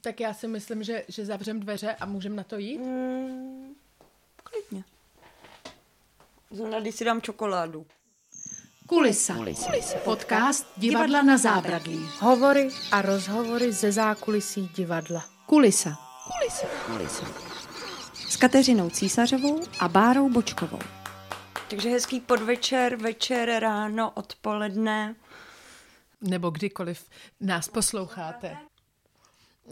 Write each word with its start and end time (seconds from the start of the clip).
Tak 0.00 0.20
já 0.20 0.34
si 0.34 0.48
myslím, 0.48 0.82
že, 0.82 1.04
že 1.08 1.26
zavřem 1.26 1.60
dveře 1.60 1.94
a 1.94 2.06
můžeme 2.06 2.36
na 2.36 2.44
to 2.44 2.58
jít. 2.58 2.78
Mm, 2.78 3.74
klidně. 4.36 4.84
Zrovna, 6.50 6.80
když 6.80 6.94
si 6.94 7.04
dám 7.04 7.22
čokoládu. 7.22 7.86
Kulisa. 8.86 9.34
Kulisa. 9.34 9.98
Podcast 10.04 10.66
Divadla 10.76 11.22
na 11.22 11.38
zábradlí. 11.38 12.08
Hovory 12.18 12.68
a 12.92 13.02
rozhovory 13.02 13.72
ze 13.72 13.92
zákulisí 13.92 14.70
divadla. 14.74 15.24
Kulisa. 15.46 15.98
Kulisa. 16.32 16.66
Kulisa. 16.86 17.26
S 18.28 18.36
Kateřinou 18.36 18.90
Císařovou 18.90 19.62
a 19.78 19.88
Bárou 19.88 20.28
Bočkovou. 20.28 20.78
Takže 21.70 21.90
hezký 21.90 22.20
podvečer, 22.20 22.96
večer, 22.96 23.50
ráno, 23.58 24.10
odpoledne. 24.10 25.14
Nebo 26.20 26.50
kdykoliv 26.50 27.04
nás 27.40 27.68
posloucháte. 27.68 28.56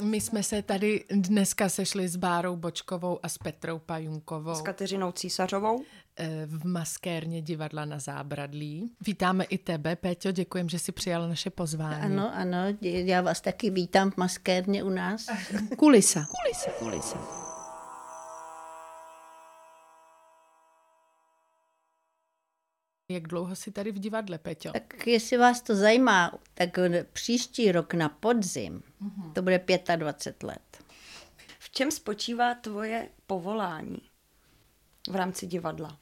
My 0.03 0.21
jsme 0.21 0.43
se 0.43 0.63
tady 0.63 1.05
dneska 1.11 1.69
sešli 1.69 2.09
s 2.09 2.17
Bárou 2.17 2.57
Bočkovou 2.57 3.19
a 3.23 3.29
s 3.29 3.39
Petrou 3.39 3.79
Pajunkovou. 3.79 4.55
S 4.55 4.63
Kateřinou 4.63 5.13
Císařovou. 5.13 5.83
Eh, 6.17 6.47
v 6.47 6.67
maskérně 6.67 7.43
divadla 7.43 7.85
na 7.85 7.99
Zábradlí. 7.99 8.91
Vítáme 9.07 9.45
i 9.45 9.59
tebe, 9.59 9.97
Péťo, 9.97 10.33
děkujem, 10.33 10.69
že 10.69 10.79
jsi 10.79 10.93
přijal 10.93 11.29
naše 11.29 11.51
pozvání. 11.51 12.01
Ano, 12.01 12.35
ano, 12.35 12.59
já 12.81 13.21
vás 13.21 13.41
taky 13.41 13.71
vítám 13.71 14.11
v 14.11 14.17
maskérně 14.17 14.83
u 14.83 14.89
nás. 14.89 15.27
Kulisa. 15.77 16.27
Kulisa. 16.43 16.71
Kulisa. 16.79 17.44
Jak 23.09 23.29
dlouho 23.29 23.57
jsi 23.57 23.71
tady 23.71 23.93
v 23.93 23.99
divadle, 23.99 24.39
Peťo? 24.39 24.73
Tak 24.73 25.07
jestli 25.07 25.37
vás 25.37 25.61
to 25.61 25.77
zajímá, 25.77 26.39
tak 26.55 26.79
příští 27.13 27.73
rok 27.73 27.95
na 27.95 28.09
podzim, 28.09 28.83
uh-huh. 29.03 29.33
to 29.33 29.43
bude 29.43 29.61
25 29.97 30.43
let. 30.43 30.85
V 31.59 31.71
čem 31.71 31.91
spočívá 31.91 32.55
tvoje 32.55 33.09
povolání 33.27 33.99
v 35.11 35.17
rámci 35.17 35.47
divadla? 35.47 35.99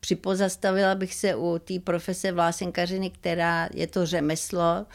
Připozastavila 0.00 0.94
bych 0.94 1.14
se 1.14 1.34
u 1.34 1.58
té 1.58 1.80
profese 1.80 2.32
vlásenkařiny, 2.32 3.10
která 3.10 3.68
je 3.74 3.86
to 3.86 4.06
řemeslo. 4.06 4.86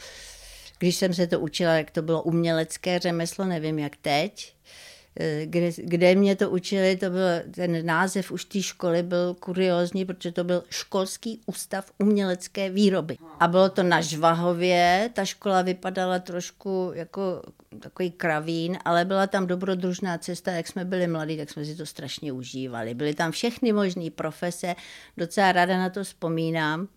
Když 0.78 0.96
jsem 0.96 1.14
se 1.14 1.26
to 1.26 1.40
učila, 1.40 1.72
jak 1.72 1.90
to 1.90 2.02
bylo 2.02 2.22
umělecké 2.22 2.98
řemeslo, 2.98 3.44
nevím 3.44 3.78
jak 3.78 3.96
teď 3.96 4.54
kde, 5.44 5.70
kde 5.76 6.14
mě 6.14 6.36
to 6.36 6.50
učili, 6.50 6.96
to 6.96 7.10
byl 7.10 7.26
ten 7.54 7.86
název 7.86 8.30
už 8.30 8.44
té 8.44 8.62
školy 8.62 9.02
byl 9.02 9.34
kuriózní, 9.34 10.04
protože 10.04 10.32
to 10.32 10.44
byl 10.44 10.64
školský 10.70 11.40
ústav 11.46 11.92
umělecké 11.98 12.70
výroby. 12.70 13.16
A 13.40 13.48
bylo 13.48 13.68
to 13.68 13.82
na 13.82 14.00
Žvahově, 14.00 15.10
ta 15.12 15.24
škola 15.24 15.62
vypadala 15.62 16.18
trošku 16.18 16.90
jako 16.94 17.42
takový 17.80 18.10
kravín, 18.10 18.78
ale 18.84 19.04
byla 19.04 19.26
tam 19.26 19.46
dobrodružná 19.46 20.18
cesta, 20.18 20.52
jak 20.52 20.68
jsme 20.68 20.84
byli 20.84 21.06
mladí, 21.06 21.36
tak 21.36 21.50
jsme 21.50 21.64
si 21.64 21.76
to 21.76 21.86
strašně 21.86 22.32
užívali. 22.32 22.94
Byly 22.94 23.14
tam 23.14 23.32
všechny 23.32 23.72
možné 23.72 24.10
profese, 24.10 24.74
docela 25.16 25.52
ráda 25.52 25.78
na 25.78 25.90
to 25.90 26.04
vzpomínám. 26.04 26.88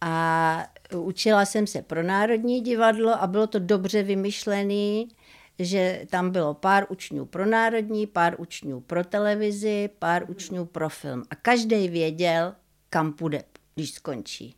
A 0.00 0.66
učila 0.96 1.44
jsem 1.44 1.66
se 1.66 1.82
pro 1.82 2.02
Národní 2.02 2.60
divadlo 2.60 3.22
a 3.22 3.26
bylo 3.26 3.46
to 3.46 3.58
dobře 3.58 4.02
vymyšlený 4.02 5.08
že 5.58 6.06
tam 6.10 6.30
bylo 6.30 6.54
pár 6.54 6.86
učňů 6.88 7.26
pro 7.26 7.46
národní, 7.46 8.06
pár 8.06 8.34
učňů 8.38 8.80
pro 8.80 9.04
televizi, 9.04 9.90
pár 9.98 10.30
učňů 10.30 10.64
pro 10.64 10.88
film. 10.88 11.22
A 11.30 11.34
každý 11.34 11.88
věděl, 11.88 12.54
kam 12.90 13.12
půjde, 13.12 13.44
když 13.74 13.90
skončí. 13.90 14.56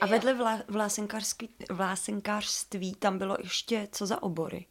A 0.00 0.06
vedle 0.06 0.34
vlá, 0.34 0.58
vlásenkářství 1.70 2.94
tam 2.94 3.18
bylo 3.18 3.36
ještě 3.42 3.88
co 3.92 4.06
za 4.06 4.22
obory? 4.22 4.66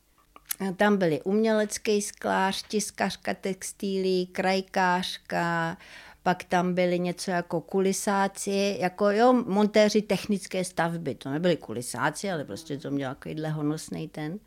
Tam 0.75 0.97
byly 0.97 1.21
umělecký 1.21 2.01
sklář, 2.01 2.63
tiskařka 2.63 3.33
textilí, 3.33 4.27
krajkářka, 4.27 5.77
pak 6.23 6.43
tam 6.43 6.73
byly 6.73 6.99
něco 6.99 7.31
jako 7.31 7.61
kulisáci, 7.61 8.77
jako 8.79 9.09
jo, 9.09 9.33
montéři 9.47 10.01
technické 10.01 10.63
stavby. 10.63 11.15
To 11.15 11.29
nebyly 11.29 11.57
kulisáci, 11.57 12.31
ale 12.31 12.45
prostě 12.45 12.77
to 12.77 12.91
měl 12.91 13.15
takovýhle 13.15 13.49
honosný 13.49 14.07
ten. 14.07 14.39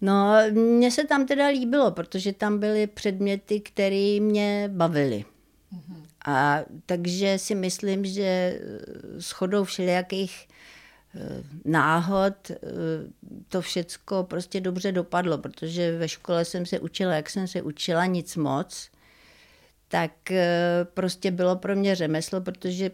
No, 0.00 0.36
mně 0.50 0.90
se 0.90 1.04
tam 1.04 1.26
teda 1.26 1.46
líbilo, 1.46 1.90
protože 1.90 2.32
tam 2.32 2.58
byly 2.58 2.86
předměty, 2.86 3.60
které 3.60 4.18
mě 4.20 4.70
bavily. 4.72 5.24
Mm-hmm. 5.74 6.02
A 6.26 6.60
takže 6.86 7.38
si 7.38 7.54
myslím, 7.54 8.04
že 8.04 8.60
shodou 9.18 9.64
všelijakých 9.64 10.48
eh, 11.14 11.42
náhod 11.64 12.50
eh, 12.50 12.56
to 13.48 13.60
všecko 13.60 14.24
prostě 14.24 14.60
dobře 14.60 14.92
dopadlo, 14.92 15.38
protože 15.38 15.98
ve 15.98 16.08
škole 16.08 16.44
jsem 16.44 16.66
se 16.66 16.80
učila, 16.80 17.14
jak 17.14 17.30
jsem 17.30 17.48
se 17.48 17.62
učila, 17.62 18.06
nic 18.06 18.36
moc, 18.36 18.90
tak 19.88 20.30
eh, 20.30 20.86
prostě 20.94 21.30
bylo 21.30 21.56
pro 21.56 21.76
mě 21.76 21.94
řemeslo, 21.94 22.40
protože 22.40 22.90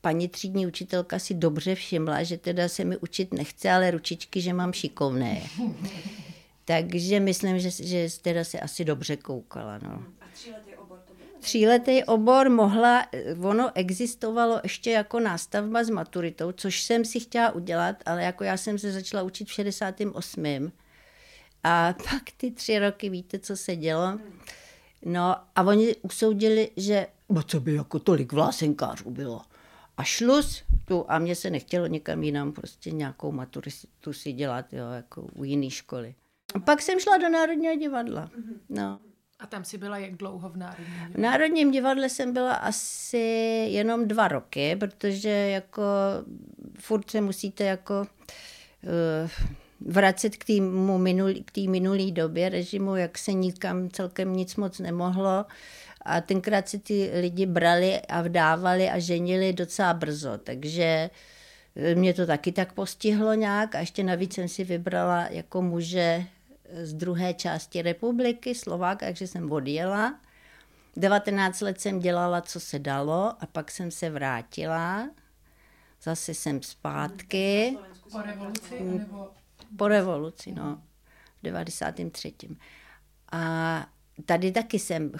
paní 0.00 0.28
třídní 0.28 0.66
učitelka 0.66 1.18
si 1.18 1.34
dobře 1.34 1.74
všimla, 1.74 2.22
že 2.22 2.38
teda 2.38 2.68
se 2.68 2.84
mi 2.84 2.96
učit 2.96 3.34
nechce, 3.34 3.70
ale 3.70 3.90
ručičky, 3.90 4.40
že 4.40 4.52
mám 4.52 4.72
šikovné. 4.72 5.42
Takže 6.70 7.20
myslím, 7.20 7.58
že, 7.58 7.70
že 7.70 8.08
teda 8.22 8.44
se 8.44 8.60
asi 8.60 8.84
dobře 8.84 9.16
koukala. 9.16 9.78
No. 9.82 10.04
A 10.20 10.24
tříletý 10.34 10.74
obor 10.74 10.98
to 10.98 11.14
byl? 11.14 11.26
Tříletý 11.40 12.04
obor 12.04 12.50
mohla, 12.50 13.06
ono 13.42 13.70
existovalo 13.74 14.60
ještě 14.62 14.90
jako 14.90 15.20
nástavba 15.20 15.84
s 15.84 15.90
maturitou, 15.90 16.52
což 16.52 16.82
jsem 16.82 17.04
si 17.04 17.20
chtěla 17.20 17.50
udělat, 17.50 17.96
ale 18.06 18.22
jako 18.22 18.44
já 18.44 18.56
jsem 18.56 18.78
se 18.78 18.92
začala 18.92 19.22
učit 19.22 19.48
v 19.48 19.52
68. 19.52 20.72
A 21.64 21.94
pak 22.10 22.22
ty 22.36 22.50
tři 22.50 22.78
roky, 22.78 23.08
víte, 23.08 23.38
co 23.38 23.56
se 23.56 23.76
dělo? 23.76 24.18
No 25.04 25.36
a 25.56 25.62
oni 25.62 25.96
usoudili, 25.96 26.70
že 26.76 27.06
bo 27.28 27.42
co 27.42 27.60
by 27.60 27.74
jako 27.74 27.98
tolik 27.98 28.32
vlásenkářů 28.32 29.10
bylo. 29.10 29.42
A 29.96 30.04
šlus 30.04 30.62
tu, 30.84 31.04
a 31.08 31.18
mně 31.18 31.34
se 31.34 31.50
nechtělo 31.50 31.86
někam 31.86 32.22
jinam 32.22 32.52
prostě 32.52 32.90
nějakou 32.90 33.32
maturitu 33.32 34.12
si 34.12 34.32
dělat, 34.32 34.72
jo, 34.72 34.90
jako 34.90 35.22
u 35.22 35.44
jiné 35.44 35.70
školy. 35.70 36.14
Pak 36.64 36.82
jsem 36.82 37.00
šla 37.00 37.18
do 37.18 37.28
Národního 37.28 37.76
divadla. 37.76 38.30
No. 38.68 38.98
A 39.38 39.46
tam 39.46 39.64
si 39.64 39.78
byla 39.78 39.98
jak 39.98 40.14
dlouho 40.14 40.48
v 40.48 40.56
Národním 40.56 40.94
divadle? 40.94 41.14
V 41.14 41.18
Národním 41.18 41.70
divadle 41.70 42.08
jsem 42.08 42.32
byla 42.32 42.54
asi 42.54 43.18
jenom 43.70 44.08
dva 44.08 44.28
roky, 44.28 44.76
protože 44.76 45.28
jako 45.28 45.82
furt 46.78 47.10
se 47.10 47.20
musíte 47.20 47.64
jako 47.64 48.00
uh, 48.00 49.30
vracet 49.80 50.36
k 50.36 50.44
té 50.44 50.60
minulý, 50.98 51.44
k 51.44 51.56
minulý 51.68 52.12
době 52.12 52.48
režimu, 52.48 52.96
jak 52.96 53.18
se 53.18 53.32
nikam 53.32 53.90
celkem 53.90 54.32
nic 54.32 54.56
moc 54.56 54.78
nemohlo. 54.78 55.46
A 56.02 56.20
tenkrát 56.20 56.68
si 56.68 56.78
ty 56.78 57.10
lidi 57.20 57.46
brali 57.46 58.00
a 58.00 58.22
vdávali 58.22 58.90
a 58.90 58.98
ženili 58.98 59.52
docela 59.52 59.94
brzo, 59.94 60.38
takže 60.44 61.10
mě 61.94 62.14
to 62.14 62.26
taky 62.26 62.52
tak 62.52 62.72
postihlo 62.72 63.34
nějak 63.34 63.74
a 63.74 63.80
ještě 63.80 64.04
navíc 64.04 64.34
jsem 64.34 64.48
si 64.48 64.64
vybrala 64.64 65.26
jako 65.30 65.62
muže 65.62 66.24
z 66.82 66.94
druhé 66.94 67.34
části 67.34 67.82
republiky, 67.82 68.54
Slovák, 68.54 69.00
takže 69.00 69.26
jsem 69.26 69.52
odjela. 69.52 70.20
19 70.96 71.60
let 71.60 71.80
jsem 71.80 72.00
dělala, 72.00 72.40
co 72.40 72.60
se 72.60 72.78
dalo 72.78 73.34
a 73.40 73.46
pak 73.52 73.70
jsem 73.70 73.90
se 73.90 74.10
vrátila. 74.10 75.10
Zase 76.02 76.34
jsem 76.34 76.62
zpátky. 76.62 77.78
Po 78.12 78.22
revoluci? 78.22 78.80
Nebo... 78.80 79.30
Po 79.76 79.88
revoluci, 79.88 80.52
no. 80.52 80.82
V 81.40 81.42
93. 81.42 82.34
A 83.32 83.86
tady 84.26 84.52
taky 84.52 84.78
jsem, 84.78 85.12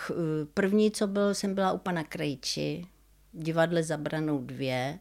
první, 0.55 0.91
co 0.91 1.07
byl, 1.07 1.35
jsem 1.35 1.55
byla 1.55 1.73
u 1.73 1.79
pana 1.79 2.05
Krejči, 2.05 2.87
v 3.33 3.43
divadle 3.43 3.83
Zabranou 3.83 4.39
dvě, 4.39 4.99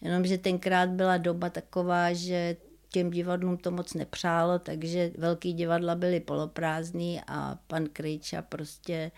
jenomže 0.00 0.38
tenkrát 0.38 0.90
byla 0.90 1.16
doba 1.16 1.50
taková, 1.50 2.12
že 2.12 2.56
těm 2.94 3.10
divadlům 3.10 3.56
to 3.56 3.70
moc 3.70 3.94
nepřálo, 3.94 4.58
takže 4.58 5.10
velký 5.18 5.52
divadla 5.52 5.94
byly 5.94 6.20
poloprázdný 6.20 7.20
a 7.26 7.58
pan 7.66 7.86
Krejča 7.92 8.42
prostě 8.42 9.10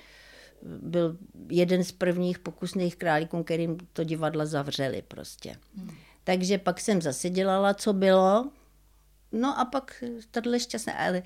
byl 0.63 1.17
jeden 1.51 1.85
z 1.85 1.93
prvních 1.93 2.39
pokusných 2.39 2.97
králíků, 2.97 3.43
kterým 3.43 3.79
to 3.93 4.05
divadla 4.05 4.47
zavřeli 4.47 5.03
prostě. 5.09 5.57
Hmm. 5.77 5.91
Takže 6.25 6.59
pak 6.59 6.81
jsem 6.81 7.03
zase 7.03 7.31
dělala, 7.31 7.75
co 7.75 7.93
bylo, 7.93 8.51
No 9.37 9.59
a 9.61 9.65
pak 9.65 10.05
tohle 10.31 10.61
šťastné, 10.61 10.95
ale 10.95 11.23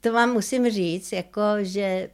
to 0.00 0.12
vám 0.12 0.32
musím 0.32 0.70
říct, 0.70 1.12
jako, 1.12 1.42
že 1.62 2.10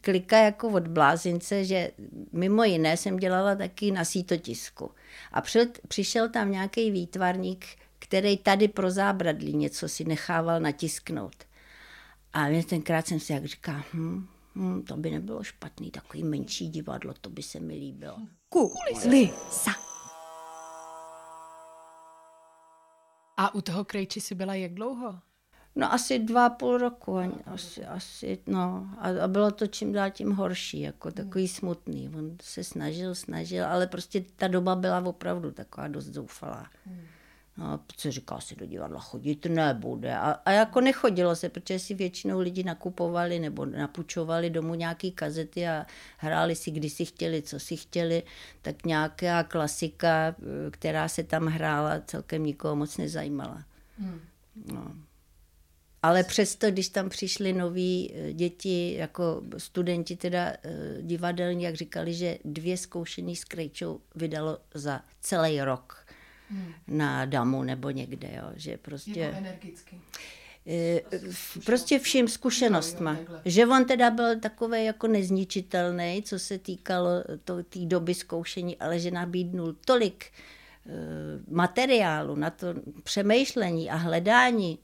klika 0.00 0.38
jako 0.38 0.68
od 0.68 0.88
blázince, 0.88 1.64
že 1.64 1.90
mimo 2.32 2.64
jiné 2.64 2.96
jsem 2.96 3.16
dělala 3.16 3.54
taky 3.54 3.90
na 3.90 4.04
sítotisku. 4.04 4.90
A 5.32 5.42
přišel 5.88 6.28
tam 6.28 6.52
nějaký 6.52 6.90
výtvarník, 6.90 7.66
který 7.98 8.36
tady 8.36 8.68
pro 8.68 8.90
zábradlí 8.90 9.56
něco 9.56 9.88
si 9.88 10.04
nechával 10.04 10.60
natisknout. 10.60 11.36
A 12.32 12.62
tenkrát 12.68 13.06
jsem 13.06 13.20
si 13.20 13.32
jak 13.32 13.44
říká, 13.44 13.84
hm, 13.92 14.26
hm, 14.54 14.82
to 14.82 14.96
by 14.96 15.10
nebylo 15.10 15.42
špatný, 15.42 15.90
takový 15.90 16.24
menší 16.24 16.68
divadlo, 16.68 17.14
to 17.20 17.30
by 17.30 17.42
se 17.42 17.60
mi 17.60 17.74
líbilo. 17.74 18.16
Kulisa. 18.48 19.87
A 23.38 23.54
u 23.54 23.60
toho 23.60 23.84
krejči 23.84 24.20
si 24.20 24.34
byla 24.34 24.54
jak 24.54 24.74
dlouho? 24.74 25.18
No 25.76 25.92
asi 25.92 26.18
dva 26.18 26.46
a 26.46 26.50
půl 26.50 26.78
roku, 26.78 27.18
asi, 27.46 27.84
asi 27.84 28.38
no. 28.46 28.90
A, 28.98 29.24
a 29.24 29.28
bylo 29.28 29.50
to 29.50 29.66
čím 29.66 29.92
dál 29.92 30.10
tím 30.10 30.32
horší, 30.32 30.80
jako 30.80 31.10
takový 31.10 31.48
smutný. 31.48 32.08
On 32.08 32.36
se 32.42 32.64
snažil, 32.64 33.14
snažil, 33.14 33.66
ale 33.66 33.86
prostě 33.86 34.24
ta 34.36 34.48
doba 34.48 34.76
byla 34.76 35.00
opravdu 35.00 35.50
taková 35.50 35.88
dost 35.88 36.06
zoufalá. 36.06 36.70
No, 37.58 37.78
protože 37.86 38.12
říká 38.12 38.40
si 38.40 38.56
do 38.56 38.66
divadla 38.66 39.00
chodit 39.00 39.46
nebude. 39.46 40.16
A, 40.16 40.30
a 40.30 40.50
jako 40.50 40.80
nechodilo 40.80 41.36
se, 41.36 41.48
protože 41.48 41.78
si 41.78 41.94
většinou 41.94 42.38
lidi 42.40 42.64
nakupovali 42.64 43.38
nebo 43.38 43.66
napučovali 43.66 44.50
domů 44.50 44.74
nějaký 44.74 45.12
kazety 45.12 45.68
a 45.68 45.86
hráli 46.18 46.56
si, 46.56 46.70
kdy 46.70 46.90
si 46.90 47.04
chtěli, 47.04 47.42
co 47.42 47.60
si 47.60 47.76
chtěli. 47.76 48.22
Tak 48.62 48.84
nějaká 48.84 49.42
klasika, 49.42 50.36
která 50.70 51.08
se 51.08 51.24
tam 51.24 51.46
hrála, 51.46 52.00
celkem 52.06 52.42
nikoho 52.42 52.76
moc 52.76 52.96
nezajímala. 52.96 53.64
Hmm. 53.98 54.20
No. 54.72 54.94
Ale 56.02 56.24
přesto, 56.24 56.70
když 56.70 56.88
tam 56.88 57.08
přišli 57.08 57.52
noví 57.52 58.12
eh, 58.14 58.32
děti, 58.32 58.94
jako 58.94 59.42
studenti 59.56 60.16
teda 60.16 60.52
eh, 60.62 61.02
divadelní, 61.02 61.64
jak 61.64 61.74
říkali, 61.74 62.14
že 62.14 62.38
dvě 62.44 62.76
zkoušení 62.76 63.36
s 63.36 63.44
Krejčou 63.44 64.00
vydalo 64.14 64.58
za 64.74 65.00
celý 65.20 65.60
rok 65.60 66.07
hmm. 66.50 66.72
na 66.88 67.24
damu 67.24 67.62
nebo 67.62 67.90
někde, 67.90 68.28
jo, 68.36 68.50
že 68.56 68.76
prostě... 68.76 69.20
Jako 69.20 69.36
energicky. 69.36 70.00
Eh, 70.66 71.00
prostě 71.64 71.98
vším 71.98 72.28
zkušenostma. 72.28 73.16
Že 73.44 73.66
on 73.66 73.84
teda 73.84 74.10
byl 74.10 74.40
takový 74.40 74.84
jako 74.84 75.06
nezničitelný, 75.06 76.22
co 76.22 76.38
se 76.38 76.58
týkalo 76.58 77.10
té 77.44 77.78
doby 77.78 78.14
zkoušení, 78.14 78.76
ale 78.76 78.98
že 78.98 79.10
nabídnul 79.10 79.76
tolik 79.84 80.24
materiálu 81.48 82.36
na 82.36 82.50
to 82.50 82.66
přemýšlení 83.02 83.90
a 83.90 83.96
hledání, 83.96 84.78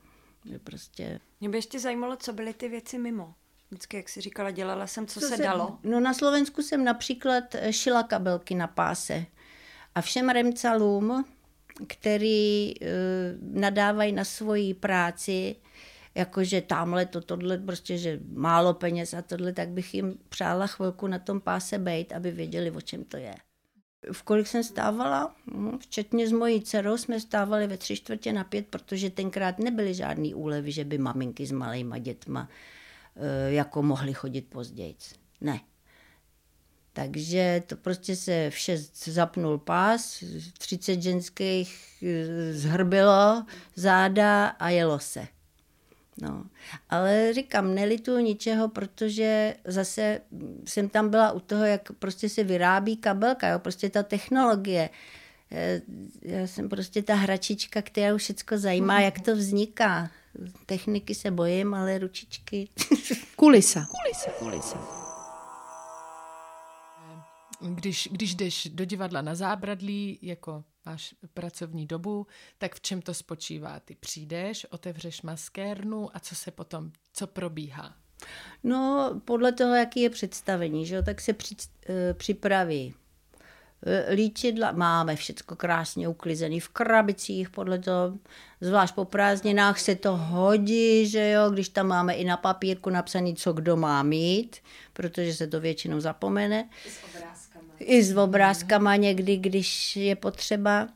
že 0.45 0.59
prostě... 0.59 1.21
Mě 1.41 1.49
by 1.49 1.59
ještě 1.59 1.81
zajímalo, 1.81 2.17
co 2.17 2.33
byly 2.33 2.55
ty 2.55 2.69
věci 2.69 2.99
mimo. 2.99 3.35
Vždycky, 3.71 3.97
jak 3.97 4.09
jsi 4.09 4.21
říkala, 4.21 4.51
dělala 4.51 4.87
jsem, 4.87 5.07
co, 5.07 5.21
co 5.21 5.27
se, 5.27 5.37
se 5.37 5.43
dalo. 5.43 5.79
No 5.83 6.01
na 6.01 6.15
Slovensku 6.15 6.63
jsem 6.63 6.85
například 6.85 7.45
eh, 7.55 7.73
šila 7.73 8.03
kabelky 8.03 8.55
na 8.55 8.67
páse. 8.67 9.27
A 9.95 10.01
všem 10.01 10.29
remcalům, 10.29 11.25
který 11.87 12.75
uh, 12.81 12.88
nadávají 13.61 14.12
na 14.12 14.25
svoji 14.25 14.75
práci, 14.75 15.56
jakože 16.15 16.61
tamhle 16.61 17.06
to, 17.06 17.21
tohle, 17.21 17.59
prostě, 17.59 17.99
že 17.99 18.21
málo 18.32 18.75
peněz 18.75 19.15
a 19.15 19.23
tohle, 19.23 19.53
tak 19.53 19.69
bych 19.69 19.94
jim 19.94 20.19
přála 20.29 20.67
chvilku 20.67 21.06
na 21.06 21.19
tom 21.19 21.41
páse 21.41 21.79
bejt, 21.79 22.12
aby 22.12 22.31
věděli, 22.31 22.71
o 22.71 22.81
čem 22.81 23.05
to 23.05 23.17
je. 23.17 23.35
V 24.12 24.23
kolik 24.23 24.47
jsem 24.47 24.65
stávala, 24.65 25.35
hm, 25.55 25.79
včetně 25.79 26.29
s 26.29 26.32
mojí 26.32 26.62
dcerou, 26.62 26.97
jsme 26.97 27.21
stávali 27.21 27.67
ve 27.67 27.77
tři 27.77 27.97
čtvrtě 27.97 28.32
na 28.32 28.44
pět, 28.44 28.67
protože 28.67 29.11
tenkrát 29.11 29.59
nebyly 29.59 29.94
žádný 29.94 30.35
úlevy, 30.35 30.73
že 30.73 30.85
by 30.85 30.99
maminky 30.99 31.47
s 31.47 31.53
malýma 31.53 31.99
dětma 31.99 32.49
eh, 33.17 33.53
jako 33.53 33.82
mohly 33.82 34.15
chodit 34.15 34.43
později. 34.43 34.97
Ne. 35.41 35.61
Takže 36.96 37.62
to 37.67 37.76
prostě 37.76 38.17
se 38.17 38.50
v 38.50 38.58
šest 38.58 39.08
zapnul 39.08 39.58
pás, 39.58 40.25
30 40.58 41.02
ženských 41.02 42.02
eh, 42.02 42.52
zhrbilo 42.52 43.44
záda 43.76 44.46
a 44.46 44.70
jelo 44.70 44.99
se. 44.99 45.26
No, 46.23 46.44
ale 46.91 47.32
říkám, 47.35 47.75
nelituju 47.75 48.19
ničeho, 48.19 48.69
protože 48.69 49.55
zase 49.64 50.20
jsem 50.64 50.88
tam 50.88 51.08
byla 51.08 51.32
u 51.32 51.41
toho, 51.41 51.64
jak 51.64 51.93
prostě 51.93 52.29
se 52.29 52.44
vyrábí 52.44 52.96
kabelka, 52.96 53.49
jo, 53.49 53.58
prostě 53.58 53.91
ta 53.91 54.02
technologie. 54.02 54.91
Eh, 55.52 55.81
já 56.23 56.46
jsem 56.46 56.69
prostě 56.69 57.02
ta 57.02 57.14
hračička, 57.14 57.82
která 57.82 58.14
už 58.14 58.23
všechno 58.23 58.58
zajímá, 58.58 59.00
jak 59.00 59.20
to 59.20 59.37
vzniká. 59.37 60.11
Techniky 60.67 61.14
se 61.14 61.31
bojím, 61.31 61.75
ale 61.75 61.99
ručičky. 61.99 62.69
Kulisa. 63.37 63.87
Kulisa. 63.91 64.31
Kulisa 64.38 65.04
když, 67.69 68.09
když 68.13 68.35
jdeš 68.35 68.69
do 68.73 68.85
divadla 68.85 69.23
na 69.23 69.35
zábradlí, 69.35 70.19
jako 70.23 70.65
máš 70.87 71.15
pracovní 71.35 71.87
dobu, 71.87 72.27
tak 72.59 72.75
v 72.75 72.81
čem 72.81 73.03
to 73.03 73.15
spočívá? 73.15 73.81
Ty 73.81 73.95
přijdeš, 73.95 74.67
otevřeš 74.71 75.23
maskérnu 75.23 76.17
a 76.17 76.21
co 76.21 76.35
se 76.35 76.51
potom, 76.51 76.91
co 77.13 77.27
probíhá? 77.27 77.97
No, 78.65 79.11
podle 79.25 79.53
toho, 79.53 79.75
jaký 79.75 80.01
je 80.01 80.11
představení, 80.11 80.87
že 80.87 80.95
jo, 80.95 81.03
tak 81.03 81.21
se 81.21 81.33
při, 81.33 81.57
e, 81.89 82.15
připraví 82.15 82.95
e, 83.87 84.15
líčidla, 84.15 84.73
máme 84.73 85.17
všechno 85.17 85.57
krásně 85.57 86.09
uklizený 86.09 86.61
v 86.61 86.69
krabicích, 86.69 87.51
podle 87.51 87.79
toho, 87.79 88.19
zvlášť 88.61 88.95
po 88.95 89.05
prázdninách 89.05 89.79
se 89.81 89.95
to 89.95 90.17
hodí, 90.17 91.07
že 91.07 91.31
jo, 91.31 91.51
když 91.51 91.69
tam 91.69 91.87
máme 91.87 92.15
i 92.15 92.25
na 92.25 92.37
papírku 92.37 92.91
napsaný, 92.91 93.35
co 93.37 93.53
kdo 93.53 93.77
má 93.77 94.03
mít, 94.03 94.57
protože 94.93 95.35
se 95.35 95.47
to 95.47 95.61
většinou 95.61 96.01
zapomene. 96.01 96.69
I 96.87 96.91
s 96.91 96.99
obrázkama 98.17 98.97
někdy, 98.97 99.37
když 99.37 99.97
je 99.97 100.17
potřeba. 100.17 100.89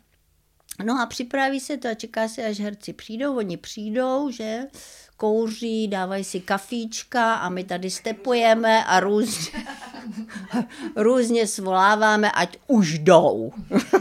No 0.85 1.00
a 1.00 1.06
připraví 1.06 1.61
se 1.61 1.76
to 1.76 1.88
a 1.88 1.94
čeká 1.94 2.29
se, 2.29 2.44
až 2.44 2.61
herci 2.61 2.93
přijdou. 2.93 3.37
Oni 3.37 3.56
přijdou, 3.56 4.31
že 4.31 4.67
kouří, 5.17 5.88
dávají 5.88 6.25
si 6.25 6.40
kafíčka 6.40 7.35
a 7.35 7.49
my 7.49 7.64
tady 7.64 7.90
stepujeme 7.90 8.85
a 8.85 9.00
různě, 9.00 9.67
různě 10.96 11.46
svoláváme, 11.46 12.31
ať 12.32 12.56
už 12.67 12.99
jdou. 12.99 13.52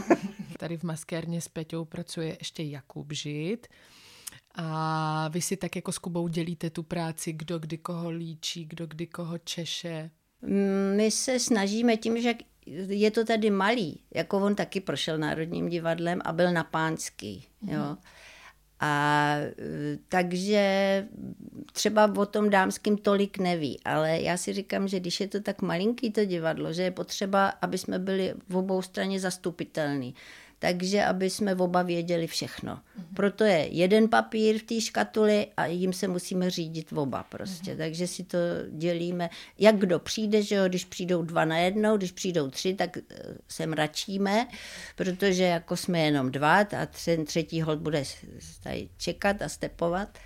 tady 0.60 0.78
v 0.78 0.83
maskérně 0.83 1.42
s 1.42 1.48
Peťou 1.48 1.86
pracuje 1.86 2.36
ještě 2.40 2.63
Jakub 2.63 3.13
Žid. 3.13 3.68
A 4.56 5.28
vy 5.28 5.42
si 5.42 5.57
tak 5.57 5.75
jako 5.75 5.92
s 5.92 5.98
Kubou 5.98 6.28
dělíte 6.28 6.69
tu 6.69 6.83
práci, 6.83 7.33
kdo 7.33 7.60
kdy 7.60 7.78
koho 7.78 8.10
líčí, 8.10 8.66
kdo 8.66 8.88
kdy 8.88 9.07
koho 9.07 9.38
češe. 9.38 10.10
My 10.95 11.12
se 11.12 11.40
snažíme 11.40 11.98
tím, 11.98 12.22
že 12.22 12.33
je 12.88 13.12
to 13.12 13.25
tady 13.25 13.50
malý, 13.50 14.02
jako 14.14 14.38
on 14.38 14.56
taky 14.56 14.81
prošel 14.81 15.18
Národním 15.18 15.69
divadlem 15.69 16.22
a 16.25 16.34
byl 16.34 16.52
na 16.52 16.64
pánský, 16.64 17.46
mm. 17.62 17.69
jo. 17.69 17.98
A 18.80 19.36
takže 20.10 21.08
třeba 21.74 22.14
o 22.18 22.25
tom 22.25 22.50
dámským 22.50 22.98
tolik 22.98 23.38
neví, 23.38 23.80
ale 23.86 24.22
já 24.22 24.38
si 24.38 24.54
říkám, 24.54 24.88
že 24.88 25.00
když 25.00 25.19
je 25.19 25.28
to 25.28 25.42
tak 25.42 25.62
malinký 25.62 26.12
to 26.12 26.25
divadlo, 26.25 26.74
že 26.74 26.84
je 26.84 26.92
potřeba, 26.92 27.48
aby 27.48 27.78
jsme 27.78 28.00
byli 28.00 28.34
v 28.50 28.58
obou 28.58 28.81
straně 28.81 29.19
zastupitelní 29.19 30.16
takže 30.59 31.04
aby 31.04 31.30
jsme 31.30 31.56
oba 31.56 31.81
věděli 31.81 32.27
všechno. 32.27 32.80
Proto 33.13 33.44
je 33.44 33.68
jeden 33.71 34.09
papír 34.09 34.59
v 34.59 34.63
té 34.63 34.81
škatuli 34.81 35.48
a 35.57 35.65
jim 35.65 35.94
se 35.94 36.07
musíme 36.07 36.50
řídit 36.50 36.94
oba 36.94 37.23
prostě. 37.23 37.73
Mm-hmm. 37.73 37.78
Takže 37.78 38.07
si 38.07 38.23
to 38.23 38.37
dělíme, 38.71 39.30
jak 39.59 39.76
kdo 39.76 39.99
přijde, 39.99 40.42
že 40.42 40.56
jo, 40.56 40.68
když 40.68 40.85
přijdou 40.85 41.21
dva 41.21 41.45
na 41.45 41.57
jednou, 41.57 41.97
když 41.97 42.11
přijdou 42.11 42.49
tři, 42.49 42.73
tak 42.73 42.97
eh, 42.97 43.04
se 43.47 43.68
mračíme, 43.68 44.47
protože 44.95 45.44
jako 45.44 45.78
jsme 45.78 45.99
jenom 45.99 46.31
dva 46.31 46.57
a 46.57 46.85
třetí 47.26 47.61
hod 47.61 47.80
bude 47.80 48.04
tady 48.64 48.90
čekat 48.97 49.42
a 49.42 49.49
stepovat. 49.49 50.18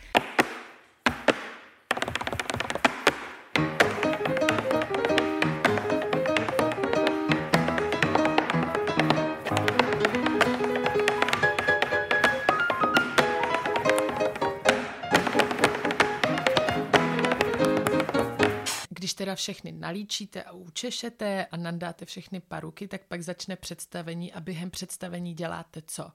Teda 19.31 19.35
všechny 19.35 19.71
nalíčíte 19.71 20.43
a 20.43 20.51
učešete 20.51 21.45
a 21.51 21.57
nandáte 21.57 22.05
všechny 22.05 22.39
paruky, 22.39 22.88
tak 22.88 23.01
pak 23.07 23.21
začne 23.21 23.55
představení 23.55 24.33
a 24.33 24.39
během 24.39 24.69
představení 24.69 25.33
děláte 25.33 25.81
co? 25.88 26.11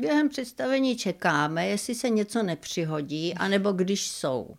Během 0.00 0.28
představení 0.28 0.96
čekáme, 0.96 1.68
jestli 1.68 1.94
se 1.94 2.08
něco 2.08 2.42
nepřihodí, 2.42 3.34
anebo 3.34 3.72
když 3.72 4.10
jsou 4.10 4.56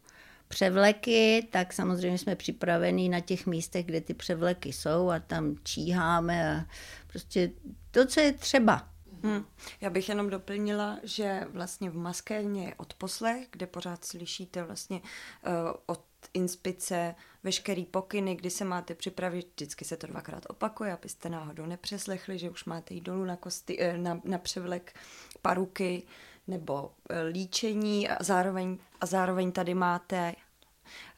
převleky, 0.48 1.48
tak 1.52 1.74
samozřejmě 1.74 2.18
jsme 2.18 2.36
připravení 2.36 3.10
na 3.10 3.20
těch 3.20 3.46
místech, 3.46 3.86
kde 3.86 4.02
ty 4.02 4.14
převleky 4.14 4.74
jsou 4.74 5.10
a 5.10 5.20
tam 5.20 5.56
číháme 5.64 6.58
a 6.58 6.66
prostě 7.08 7.52
to, 7.92 8.06
co 8.06 8.20
je 8.20 8.34
třeba. 8.34 8.90
Hmm. 9.24 9.46
Já 9.82 9.90
bych 9.90 10.10
jenom 10.10 10.30
doplnila, 10.30 11.00
že 11.04 11.48
vlastně 11.50 11.90
v 11.90 11.98
maskérně 11.98 12.66
je 12.66 12.76
odposlech, 12.76 13.48
kde 13.52 13.68
pořád 13.68 14.06
slyšíte 14.06 14.64
vlastně 14.64 15.02
uh, 15.02 15.52
od 15.86 16.02
inspice 16.34 17.16
veškerý 17.44 17.86
pokyny, 17.86 18.36
kdy 18.36 18.50
se 18.50 18.66
máte 18.66 18.96
připravit, 18.96 19.48
vždycky 19.56 19.86
se 19.86 19.98
to 19.98 20.08
dvakrát 20.08 20.46
opakuje, 20.50 20.94
abyste 20.94 21.30
náhodou 21.30 21.66
nepřeslechli, 21.66 22.40
že 22.40 22.50
už 22.50 22.66
máte 22.66 22.94
jít 22.94 23.02
dolů 23.02 23.26
na, 23.26 23.36
kosti, 23.36 23.82
eh, 23.82 23.98
na, 23.98 24.22
na 24.24 24.38
převlek 24.38 25.00
paruky 25.42 26.04
nebo 26.48 26.92
eh, 27.10 27.22
líčení 27.22 28.10
a 28.10 28.24
zároveň, 28.24 28.78
a 29.02 29.06
zároveň 29.06 29.52
tady 29.52 29.74
máte 29.74 30.34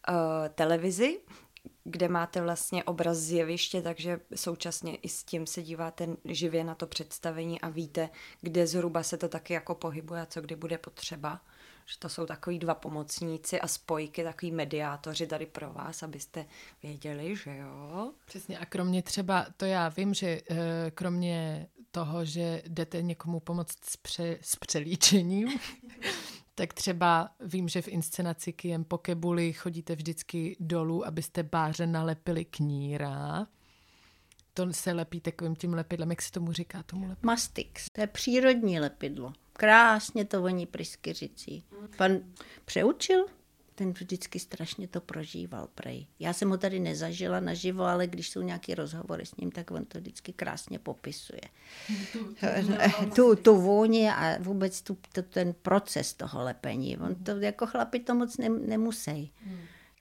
uh, 0.09 0.15
televizi, 0.55 1.19
kde 1.83 2.07
máte 2.07 2.41
vlastně 2.41 2.83
obraz 2.83 3.17
z 3.17 3.31
jeviště, 3.31 3.81
takže 3.81 4.19
současně 4.35 4.95
i 4.95 5.09
s 5.09 5.23
tím 5.23 5.47
se 5.47 5.63
díváte 5.63 6.07
živě 6.25 6.63
na 6.63 6.75
to 6.75 6.87
představení 6.87 7.61
a 7.61 7.69
víte, 7.69 8.09
kde 8.41 8.67
zhruba 8.67 9.03
se 9.03 9.17
to 9.17 9.29
taky 9.29 9.53
jako 9.53 9.75
pohybuje 9.75 10.21
a 10.21 10.25
co 10.25 10.41
kdy 10.41 10.55
bude 10.55 10.77
potřeba. 10.77 11.41
Že 11.87 11.99
to 11.99 12.09
jsou 12.09 12.25
takový 12.25 12.59
dva 12.59 12.75
pomocníci 12.75 13.61
a 13.61 13.67
spojky, 13.67 14.23
takový 14.23 14.51
mediátoři 14.51 15.27
tady 15.27 15.45
pro 15.45 15.73
vás, 15.73 16.03
abyste 16.03 16.45
věděli, 16.83 17.35
že 17.35 17.57
jo. 17.57 18.11
Přesně 18.25 18.59
a 18.59 18.65
kromě 18.65 19.01
třeba, 19.01 19.45
to 19.57 19.65
já 19.65 19.89
vím, 19.89 20.13
že 20.13 20.41
eh, 20.49 20.91
kromě 20.91 21.67
toho, 21.91 22.25
že 22.25 22.61
jdete 22.67 23.01
někomu 23.01 23.39
pomoct 23.39 23.85
s, 23.85 23.97
pře, 23.97 24.37
s 24.41 24.55
přelíčením, 24.55 25.59
tak 26.55 26.73
třeba 26.73 27.29
vím, 27.39 27.69
že 27.69 27.81
v 27.81 27.87
inscenaci 27.87 28.53
Kiem 28.53 28.83
Pokebuli 28.83 29.53
chodíte 29.53 29.95
vždycky 29.95 30.57
dolů, 30.59 31.07
abyste 31.07 31.43
báře 31.43 31.87
nalepili 31.87 32.45
kníra. 32.45 33.47
To 34.53 34.73
se 34.73 34.93
lepí 34.93 35.21
takovým 35.21 35.55
tím 35.55 35.73
lepidlem, 35.73 36.09
jak 36.09 36.21
se 36.21 36.31
tomu 36.31 36.51
říká? 36.51 36.83
Tomu 36.83 37.07
lepidlu? 37.07 37.27
Mastix, 37.27 37.85
to 37.91 38.01
je 38.01 38.07
přírodní 38.07 38.79
lepidlo. 38.79 39.33
Krásně 39.57 40.25
to 40.25 40.41
voní 40.41 40.65
pryskyřicí. 40.65 41.63
Pan 41.97 42.19
přeučil? 42.65 43.25
Ten 43.75 43.91
vždycky 43.91 44.39
strašně 44.39 44.87
to 44.87 45.01
prožíval, 45.01 45.67
prej. 45.75 46.07
Já 46.19 46.33
jsem 46.33 46.49
ho 46.49 46.57
tady 46.57 46.79
nezažila 46.79 47.39
naživo, 47.39 47.83
ale 47.83 48.07
když 48.07 48.29
jsou 48.29 48.41
nějaké 48.41 48.75
rozhovory 48.75 49.25
s 49.25 49.35
ním, 49.35 49.51
tak 49.51 49.71
on 49.71 49.85
to 49.85 49.99
vždycky 49.99 50.33
krásně 50.33 50.79
popisuje. 50.79 51.41
tu, 53.15 53.35
tu 53.35 53.61
vůni 53.61 54.09
a 54.09 54.37
vůbec 54.39 54.81
tu, 54.81 54.97
tu, 55.13 55.21
ten 55.21 55.53
proces 55.61 56.13
toho 56.13 56.43
lepení. 56.43 56.97
On 56.97 57.15
to 57.15 57.31
jako 57.31 57.67
chlapi 57.67 57.99
to 57.99 58.15
moc 58.15 58.37
ne, 58.37 58.49
nemusí. 58.49 59.33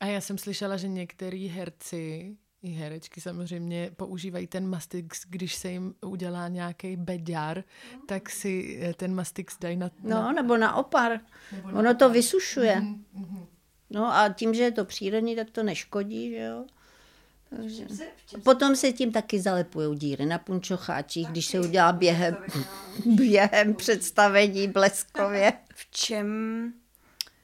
A 0.01 0.07
já 0.07 0.21
jsem 0.21 0.39
slyšela, 0.39 0.77
že 0.77 0.89
některý 0.89 1.49
herci 1.49 2.37
i 2.63 2.71
herečky 2.71 3.21
samozřejmě 3.21 3.91
používají 3.97 4.47
ten 4.47 4.69
mastix, 4.69 5.23
když 5.29 5.55
se 5.55 5.71
jim 5.71 5.95
udělá 6.01 6.49
nějaký 6.49 6.97
beďar, 6.97 7.65
tak 8.07 8.31
si 8.31 8.81
eh, 8.83 8.95
ten 8.95 9.15
mastix 9.15 9.59
dají 9.61 9.77
na... 9.77 9.91
No, 10.03 10.33
nebo 10.33 10.57
na 10.57 10.75
opar. 10.75 11.21
Nebo 11.53 11.79
ono 11.79 11.95
to 11.95 12.11
vysušuje. 12.11 12.77
Mm-hmm. 12.77 13.47
No 13.91 14.07
a 14.07 14.29
tím, 14.29 14.55
že 14.55 14.63
je 14.63 14.73
to 14.73 14.85
přírodní, 14.85 15.37
tak 15.37 15.51
to 15.51 15.63
neškodí, 15.63 16.31
že 16.31 16.39
jo. 16.39 16.65
Takže. 17.51 17.87
Potom 18.43 18.77
se 18.77 18.93
tím 18.93 19.13
taky 19.13 19.41
zalepují 19.41 19.99
díry 19.99 20.27
na 20.27 20.39
punčocháčích, 20.39 21.29
když 21.29 21.47
se 21.47 21.61
udělá 21.61 21.93
během, 21.93 22.37
během 23.07 23.75
představení 23.75 24.69
bleskově. 24.69 25.53
V 25.75 25.91
čem 25.91 26.73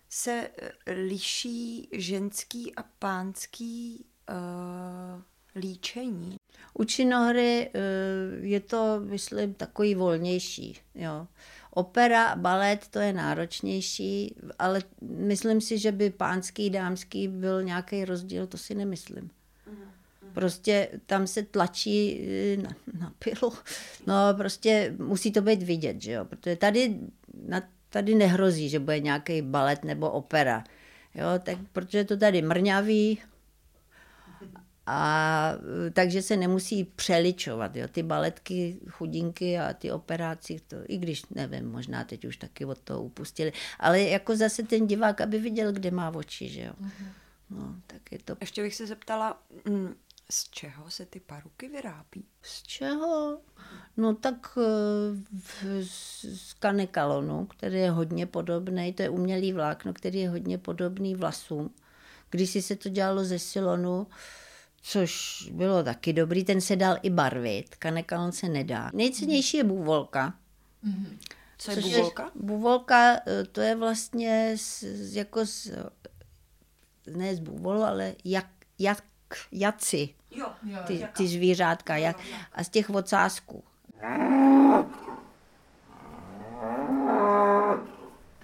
se 0.09 0.51
eh, 0.87 0.93
liší 0.93 1.89
ženský 1.93 2.75
a 2.75 2.83
pánský 2.99 4.05
uh, 4.31 5.23
líčení? 5.63 6.37
U 6.75 6.85
činohry 6.85 7.71
uh, 7.75 8.45
je 8.45 8.61
to, 8.61 9.01
myslím, 9.01 9.55
takový 9.55 9.95
volnější. 9.95 10.79
Jo. 10.95 11.27
Opera, 11.71 12.37
balet, 12.37 12.89
to 12.89 12.99
je 12.99 13.13
náročnější, 13.13 14.35
ale 14.59 14.83
myslím 15.03 15.61
si, 15.61 15.79
že 15.79 15.93
by 15.93 16.11
pánský, 16.11 16.71
dámský 16.71 17.29
byl 17.29 17.63
nějaký 17.63 18.05
rozdíl, 18.05 18.47
to 18.47 18.59
si 18.59 18.75
nemyslím. 18.75 19.31
Prostě 20.33 20.89
tam 21.07 21.27
se 21.27 21.43
tlačí 21.43 22.21
na, 22.63 22.71
na 22.99 23.13
pilu. 23.19 23.53
No 24.07 24.15
prostě 24.37 24.95
musí 24.99 25.33
to 25.33 25.41
být 25.41 25.63
vidět, 25.63 26.03
že 26.03 26.13
jo? 26.13 26.25
Protože 26.25 26.57
tady, 26.57 26.99
na, 27.47 27.63
tady 27.89 28.15
nehrozí, 28.15 28.69
že 28.69 28.79
bude 28.79 29.01
nějaký 29.01 29.43
balet 29.43 29.85
nebo 29.85 30.11
opera. 30.11 30.65
Jo, 31.15 31.27
tak 31.43 31.59
protože 31.73 32.05
to 32.05 32.17
tady 32.17 32.43
mrňavý, 32.43 33.19
a 34.87 35.53
takže 35.93 36.23
se 36.23 36.37
nemusí 36.37 36.85
přeličovat. 36.85 37.77
Jo. 37.77 37.89
Ty 37.89 38.03
baletky, 38.03 38.81
chudinky 38.91 39.59
a 39.59 39.75
ty 39.75 39.93
operáci, 39.93 40.61
to, 40.69 40.77
i 40.89 40.99
když 40.99 41.23
nevím, 41.31 41.71
možná 41.71 42.05
teď 42.05 42.25
už 42.25 42.37
taky 42.37 42.65
od 42.65 42.79
toho 42.79 43.03
upustili. 43.03 43.53
Ale 43.79 44.01
jako 44.01 44.37
zase 44.37 44.63
ten 44.63 44.87
divák, 44.87 45.21
aby 45.21 45.39
viděl, 45.39 45.73
kde 45.73 45.91
má 45.91 46.11
oči, 46.15 46.49
že 46.49 46.61
jo. 46.61 46.73
No, 47.51 47.75
tak 47.87 48.13
je 48.13 48.19
to... 48.19 48.37
Ještě 48.41 48.63
bych 48.63 48.75
se 48.75 48.87
zeptala, 48.87 49.43
mm, 49.69 49.95
z 50.31 50.51
čeho 50.51 50.91
se 50.91 51.07
ty 51.07 51.21
paruky 51.21 51.69
vyrábí? 51.69 52.25
Z 52.43 52.63
čeho? 52.63 53.39
No 53.97 54.15
tak 54.15 54.59
eh, 54.59 55.85
z 55.85 56.55
kanekalonu, 56.59 57.47
který 57.47 57.79
je 57.79 57.91
hodně 57.91 58.27
podobný, 58.27 58.93
to 58.93 59.03
je 59.03 59.09
umělý 59.09 59.53
vlákno, 59.53 59.93
který 59.93 60.19
je 60.21 60.31
hodně 60.31 60.59
podobný 60.59 61.15
vlasům. 61.15 61.75
Když 62.31 62.51
si 62.51 62.63
se 62.63 62.77
to 62.77 62.89
dělalo 62.89 63.25
ze 63.25 63.39
silonu, 63.39 64.07
což 64.83 65.49
bylo 65.53 65.83
taky 65.83 66.13
dobrý, 66.13 66.45
ten 66.45 66.61
se 66.61 66.77
dal 66.77 66.97
i 67.03 67.11
barvit, 67.11 67.77
kanekalon 67.77 68.33
se 68.33 68.49
nedá. 68.49 68.91
Nejcennější 68.95 69.57
je 69.57 69.65
buvolka. 69.65 70.35
Mm-hmm. 70.85 71.19
Co 71.59 71.71
je 71.71 71.77
buvolka? 71.81 72.23
Je, 72.23 72.31
buvolka, 72.35 73.17
eh, 73.27 73.45
to 73.53 73.61
je 73.61 73.77
vlastně 73.77 74.55
z, 74.57 74.85
jako 75.17 75.47
z, 75.47 75.71
ne 77.07 77.37
z 77.37 77.41
buvolu, 77.41 77.83
ale 77.83 78.15
jak, 78.25 78.47
jak, 78.79 79.05
jaci. 79.53 80.09
Jo, 80.31 80.47
jo, 80.63 80.79
ty, 80.87 81.09
ty 81.17 81.29
zvířátka. 81.29 81.97
Jak, 81.97 82.17
a 82.53 82.65
z 82.65 82.69
těch 82.69 82.91
ocásků. 82.91 83.65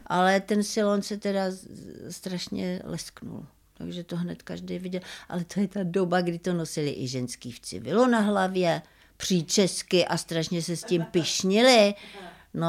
Ale 0.07 0.40
ten 0.40 0.62
silon 0.62 1.02
se 1.02 1.16
teda 1.16 1.45
strašně 2.11 2.80
lesknul 2.85 3.47
takže 3.78 4.04
to 4.04 4.16
hned 4.16 4.42
každý 4.42 4.78
viděl. 4.78 5.00
Ale 5.28 5.44
to 5.44 5.61
je 5.61 5.68
ta 5.68 5.80
doba, 5.82 6.20
kdy 6.20 6.38
to 6.38 6.52
nosili 6.52 6.94
i 6.99 7.08
ženský 7.08 7.52
v 7.52 7.61
civilu 7.61 8.06
na 8.06 8.20
hlavě, 8.20 8.82
příčesky 9.16 10.06
a 10.06 10.16
strašně 10.16 10.62
se 10.62 10.76
s 10.76 10.85
tím 10.85 11.04
pišnili. 11.04 11.94
No, 12.54 12.68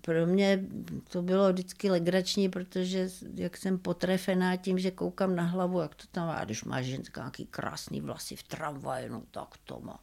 pro 0.00 0.26
mě 0.26 0.64
to 1.08 1.22
bylo 1.22 1.52
vždycky 1.52 1.90
legrační, 1.90 2.48
protože 2.48 3.08
jak 3.34 3.56
jsem 3.56 3.78
potrefená 3.78 4.56
tím, 4.56 4.78
že 4.78 4.90
koukám 4.90 5.36
na 5.36 5.42
hlavu, 5.42 5.80
jak 5.80 5.94
to 5.94 6.04
tam 6.12 6.26
má, 6.26 6.34
a 6.34 6.44
když 6.44 6.64
má 6.64 6.82
ženská 6.82 7.20
nějaký 7.20 7.46
krásný 7.46 8.00
vlasy 8.00 8.36
v 8.36 8.42
tramvaji, 8.42 9.08
no 9.08 9.22
tak 9.30 9.48
to 9.64 9.80
má, 9.80 10.00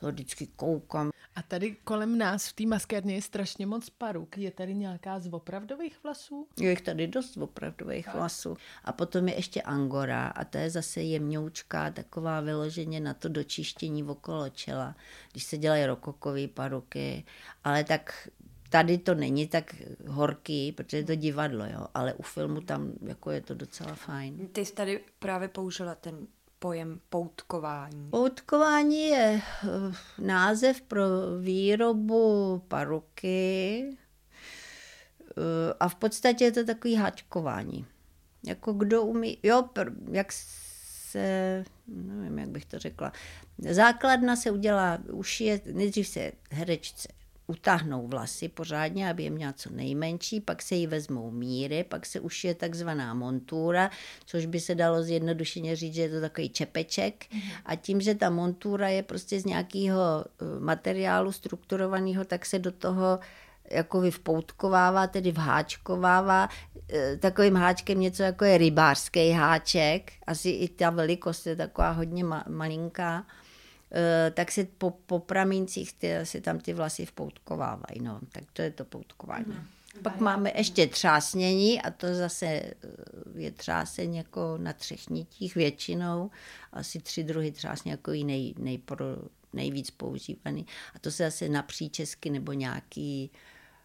to 0.00 0.06
vždycky 0.06 0.46
koukám. 0.46 1.10
A 1.34 1.42
tady 1.42 1.76
kolem 1.84 2.18
nás 2.18 2.48
v 2.48 2.52
té 2.52 2.66
maskérně 2.66 3.14
je 3.14 3.22
strašně 3.22 3.66
moc 3.66 3.90
paruk. 3.90 4.38
Je 4.38 4.50
tady 4.50 4.74
nějaká 4.74 5.20
z 5.20 5.32
opravdových 5.32 6.02
vlasů? 6.04 6.48
Je 6.60 6.70
jich 6.70 6.80
tady 6.80 7.06
dost 7.06 7.32
z 7.32 7.36
opravdových 7.36 8.04
tak. 8.06 8.14
vlasů. 8.14 8.56
A 8.84 8.92
potom 8.92 9.28
je 9.28 9.34
ještě 9.34 9.62
angora 9.62 10.26
a 10.26 10.44
to 10.44 10.58
je 10.58 10.70
zase 10.70 11.02
jemňoučká, 11.02 11.90
taková 11.90 12.40
vyloženě 12.40 13.00
na 13.00 13.14
to 13.14 13.28
dočištění 13.28 14.04
okolo 14.04 14.48
čela, 14.48 14.96
když 15.32 15.44
se 15.44 15.58
dělají 15.58 15.86
rokokové 15.86 16.48
paruky. 16.48 17.24
Ale 17.64 17.84
tak 17.84 18.28
Tady 18.70 18.98
to 18.98 19.14
není 19.14 19.48
tak 19.48 19.74
horký, 20.06 20.72
protože 20.72 20.96
je 20.96 21.04
to 21.04 21.14
divadlo, 21.14 21.64
jo, 21.64 21.86
ale 21.94 22.14
u 22.14 22.22
filmu 22.22 22.60
tam 22.60 22.92
jako 23.06 23.30
je 23.30 23.40
to 23.40 23.54
docela 23.54 23.94
fajn. 23.94 24.48
Ty 24.52 24.64
jsi 24.64 24.72
tady 24.72 25.00
právě 25.18 25.48
použila 25.48 25.94
ten 25.94 26.26
pojem 26.58 27.00
poutkování. 27.08 28.10
Poutkování 28.10 29.02
je 29.08 29.40
eh, 29.42 29.68
název 30.18 30.80
pro 30.80 31.04
výrobu 31.40 32.62
paruky 32.68 33.84
eh, 35.30 35.74
a 35.80 35.88
v 35.88 35.94
podstatě 35.94 36.44
je 36.44 36.52
to 36.52 36.64
takový 36.64 36.94
hačkování. 36.94 37.86
Jako 38.46 38.72
kdo 38.72 39.02
umí, 39.02 39.38
jo, 39.42 39.68
jak 40.12 40.32
se, 40.32 41.64
nevím, 41.86 42.38
jak 42.38 42.48
bych 42.48 42.64
to 42.64 42.78
řekla, 42.78 43.12
základna 43.70 44.36
se 44.36 44.50
udělá, 44.50 44.98
už 45.12 45.40
je, 45.40 45.60
nejdřív 45.72 46.08
se 46.08 46.32
herečce 46.50 47.17
utáhnou 47.48 48.06
vlasy 48.06 48.48
pořádně, 48.48 49.10
aby 49.10 49.22
je 49.22 49.30
měla 49.30 49.52
co 49.52 49.70
nejmenší, 49.70 50.40
pak 50.40 50.62
se 50.62 50.74
jí 50.74 50.86
vezmou 50.86 51.30
míry, 51.30 51.84
pak 51.84 52.06
se 52.06 52.20
ušije 52.20 52.54
takzvaná 52.54 53.14
montura, 53.14 53.90
což 54.26 54.46
by 54.46 54.60
se 54.60 54.74
dalo 54.74 55.02
zjednodušeně 55.02 55.76
říct, 55.76 55.94
že 55.94 56.02
je 56.02 56.08
to 56.08 56.20
takový 56.20 56.48
čepeček. 56.48 57.26
A 57.64 57.76
tím, 57.76 58.00
že 58.00 58.14
ta 58.14 58.30
montura 58.30 58.88
je 58.88 59.02
prostě 59.02 59.40
z 59.40 59.44
nějakého 59.44 60.24
eh, 60.24 60.60
materiálu 60.60 61.32
strukturovaného, 61.32 62.24
tak 62.24 62.46
se 62.46 62.58
do 62.58 62.72
toho 62.72 63.18
jako 63.70 64.10
vpoutkovává, 64.10 65.06
tedy 65.06 65.32
vháčkovává, 65.32 66.48
eh, 66.92 67.16
takovým 67.16 67.56
háčkem 67.56 68.00
něco 68.00 68.22
jako 68.22 68.44
je 68.44 68.58
rybářský 68.58 69.30
háček, 69.30 70.12
asi 70.26 70.50
i 70.50 70.68
ta 70.68 70.90
velikost 70.90 71.46
je 71.46 71.56
taková 71.56 71.90
hodně 71.90 72.24
malinká. 72.48 73.26
Eh, 73.92 74.30
tak 74.30 74.52
se 74.52 74.64
po, 74.64 74.90
po 74.90 75.18
pramíncích 75.18 75.92
ty, 75.92 76.12
se 76.24 76.40
tam 76.40 76.58
ty 76.58 76.72
vlasy 76.72 77.06
vpoutkovávají. 77.06 78.00
No. 78.02 78.20
Tak 78.32 78.44
to 78.52 78.62
je 78.62 78.70
to 78.70 78.84
poutkování. 78.84 79.44
Mm. 79.48 79.66
Pak 80.02 80.20
máme 80.20 80.52
ještě 80.56 80.86
třásnění 80.86 81.82
a 81.82 81.90
to 81.90 82.14
zase 82.14 82.46
eh, 82.46 82.74
je 83.34 83.50
třáseň 83.50 84.14
jako 84.14 84.58
na 84.58 84.72
třech 84.72 85.10
nitích 85.10 85.54
většinou. 85.54 86.30
Asi 86.72 86.98
tři 86.98 87.24
druhy 87.24 87.52
třásně 87.52 87.90
jako 87.90 88.12
i 88.12 88.24
nej, 88.24 88.54
nejpro, 88.58 89.06
nejvíc 89.52 89.90
používaný. 89.90 90.66
A 90.94 90.98
to 90.98 91.10
se 91.10 91.24
zase 91.24 91.48
na 91.48 91.62
příčesky 91.62 92.30
nebo 92.30 92.52
nějaký 92.52 93.30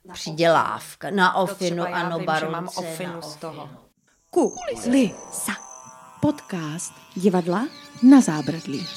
na 0.06 0.14
přidělávka. 0.14 1.12
Na 1.12 1.36
ofinu, 1.36 1.84
ano, 1.84 2.18
vím, 2.18 2.26
baronce. 2.26 2.52
mám 2.52 2.70
ofinu 2.76 3.22
z 3.22 3.36
toho. 3.36 3.70
Kulisa. 4.30 5.54
Podcast 6.22 6.94
divadla 7.16 7.68
na 8.10 8.22
zábradlí. 8.22 8.88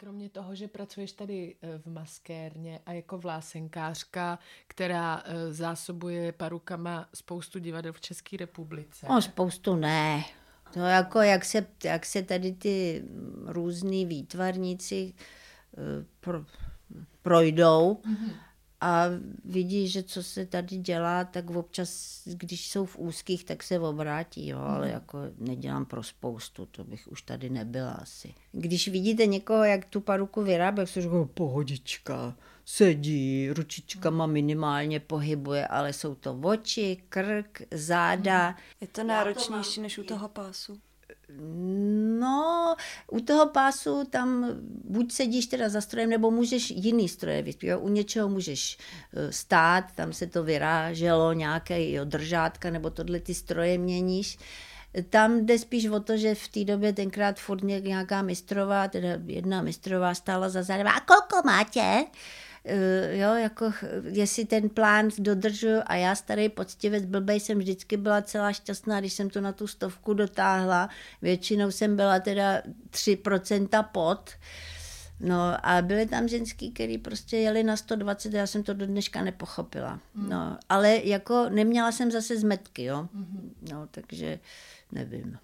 Kromě 0.00 0.28
toho, 0.28 0.54
že 0.54 0.68
pracuješ 0.68 1.12
tady 1.12 1.54
eh, 1.62 1.78
v 1.78 1.86
maskérně 1.86 2.80
a 2.86 2.92
jako 2.92 3.18
vlásenkářka, 3.18 4.38
která 4.66 5.22
eh, 5.24 5.52
zásobuje 5.52 6.32
parukama 6.32 7.08
spoustu 7.14 7.58
divadel 7.58 7.92
v 7.92 8.00
České 8.00 8.36
republice. 8.36 9.06
No, 9.08 9.22
spoustu 9.22 9.76
ne. 9.76 10.24
To 10.72 10.80
jako, 10.80 11.20
jak 11.20 11.44
se, 11.44 11.66
jak 11.84 12.06
se 12.06 12.22
tady 12.22 12.52
ty 12.52 13.04
různý 13.46 14.06
výtvarníci 14.06 15.12
eh, 15.14 16.04
pro, 16.20 16.44
projdou, 17.22 17.94
mm-hmm 17.94 18.32
a 18.80 19.04
vidí, 19.44 19.88
že 19.88 20.02
co 20.02 20.22
se 20.22 20.46
tady 20.46 20.76
dělá, 20.76 21.24
tak 21.24 21.50
občas, 21.50 22.22
když 22.26 22.70
jsou 22.70 22.84
v 22.84 22.98
úzkých, 22.98 23.44
tak 23.44 23.62
se 23.62 23.80
obrátí, 23.80 24.48
jo, 24.48 24.58
ale 24.58 24.86
mhm. 24.86 24.94
jako 24.94 25.18
nedělám 25.38 25.86
pro 25.86 26.02
spoustu, 26.02 26.66
to 26.66 26.84
bych 26.84 27.08
už 27.08 27.22
tady 27.22 27.50
nebyla 27.50 27.92
asi. 27.92 28.34
Když 28.52 28.88
vidíte 28.88 29.26
někoho, 29.26 29.64
jak 29.64 29.84
tu 29.84 30.00
paruku 30.00 30.42
vyrábí, 30.42 30.82
se 30.84 31.02
říká, 31.02 31.28
pohodička, 31.34 32.36
sedí, 32.64 33.50
ručičkama 33.50 34.26
minimálně 34.26 35.00
pohybuje, 35.00 35.66
ale 35.66 35.92
jsou 35.92 36.14
to 36.14 36.40
oči, 36.42 37.02
krk, 37.08 37.62
záda. 37.70 38.56
Je 38.80 38.86
to 38.86 39.04
náročnější 39.04 39.80
než 39.80 39.98
u 39.98 40.02
toho 40.02 40.28
pásu? 40.28 40.80
No, 42.20 42.76
u 43.10 43.20
toho 43.20 43.46
pásu 43.46 44.04
tam 44.10 44.46
buď 44.84 45.12
sedíš 45.12 45.46
teda 45.46 45.68
za 45.68 45.80
strojem, 45.80 46.10
nebo 46.10 46.30
můžeš 46.30 46.70
jiný 46.70 47.08
stroje 47.08 47.42
vyspívat. 47.42 47.80
U 47.82 47.88
něčeho 47.88 48.28
můžeš 48.28 48.78
eh, 48.78 49.32
stát, 49.32 49.84
tam 49.94 50.12
se 50.12 50.26
to 50.26 50.44
vyráželo, 50.44 51.32
nějaké 51.32 51.90
jo, 51.90 52.04
držátka, 52.04 52.70
nebo 52.70 52.90
tohle 52.90 53.20
ty 53.20 53.34
stroje 53.34 53.78
měníš. 53.78 54.38
Tam 55.10 55.46
jde 55.46 55.58
spíš 55.58 55.86
o 55.86 56.00
to, 56.00 56.16
že 56.16 56.34
v 56.34 56.48
té 56.48 56.64
době 56.64 56.92
tenkrát 56.92 57.40
furt 57.40 57.62
nějaká 57.62 58.22
mistrová, 58.22 58.88
teda 58.88 59.08
jedna 59.26 59.62
mistrová 59.62 60.14
stála 60.14 60.48
za 60.48 60.62
zádem. 60.62 60.86
A 60.86 61.00
kolko 61.00 61.46
máte? 61.46 62.04
Eh, 62.64 63.16
jo, 63.16 63.34
jako 63.34 63.72
jestli 64.10 64.44
ten 64.44 64.68
plán 64.68 65.08
dodržuju 65.18 65.80
a 65.86 65.94
já 65.94 66.14
starý 66.14 66.48
poctivec 66.48 67.04
blbej 67.04 67.40
jsem 67.40 67.58
vždycky 67.58 67.96
byla 67.96 68.22
celá 68.22 68.52
šťastná, 68.52 69.00
když 69.00 69.12
jsem 69.12 69.30
to 69.30 69.40
na 69.40 69.52
tu 69.52 69.66
stovku 69.66 70.14
dotáhla. 70.14 70.88
Většinou 71.22 71.70
jsem 71.70 71.96
byla 71.96 72.20
teda 72.20 72.62
3% 72.90 73.82
pod. 73.82 74.30
No 75.20 75.66
a 75.66 75.82
byly 75.82 76.06
tam 76.06 76.28
ženský, 76.28 76.72
který 76.72 76.98
prostě 76.98 77.36
jeli 77.36 77.62
na 77.62 77.76
120, 77.76 78.32
já 78.32 78.46
jsem 78.46 78.62
to 78.62 78.74
do 78.74 78.86
dneška 78.86 79.22
nepochopila. 79.22 80.00
Mm. 80.14 80.28
No, 80.28 80.58
ale 80.68 81.00
jako 81.04 81.48
neměla 81.48 81.92
jsem 81.92 82.10
zase 82.10 82.36
zmetky, 82.36 82.84
jo. 82.84 83.08
Mm-hmm. 83.16 83.50
No, 83.72 83.86
takže 83.90 84.38
nevím. 84.92 85.38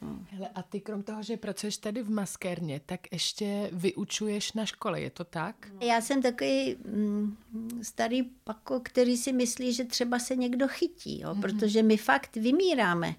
Hmm. 0.00 0.26
Hele, 0.30 0.48
a 0.54 0.62
ty 0.62 0.80
krom 0.80 1.02
toho, 1.02 1.22
že 1.22 1.36
pracuješ 1.36 1.76
tady 1.76 2.02
v 2.02 2.10
maskérně, 2.10 2.80
tak 2.86 3.00
ještě 3.12 3.70
vyučuješ 3.72 4.52
na 4.52 4.66
škole, 4.66 5.00
je 5.00 5.10
to 5.10 5.24
tak? 5.24 5.68
Já 5.80 6.00
jsem 6.00 6.22
takový 6.22 6.76
mm, 6.84 7.36
starý 7.82 8.22
pako, 8.22 8.80
který 8.80 9.16
si 9.16 9.32
myslí, 9.32 9.72
že 9.72 9.84
třeba 9.84 10.18
se 10.18 10.36
někdo 10.36 10.68
chytí, 10.68 11.20
jo, 11.20 11.30
mm-hmm. 11.30 11.40
protože 11.40 11.82
my 11.82 11.96
fakt 11.96 12.36
vymíráme. 12.36 13.14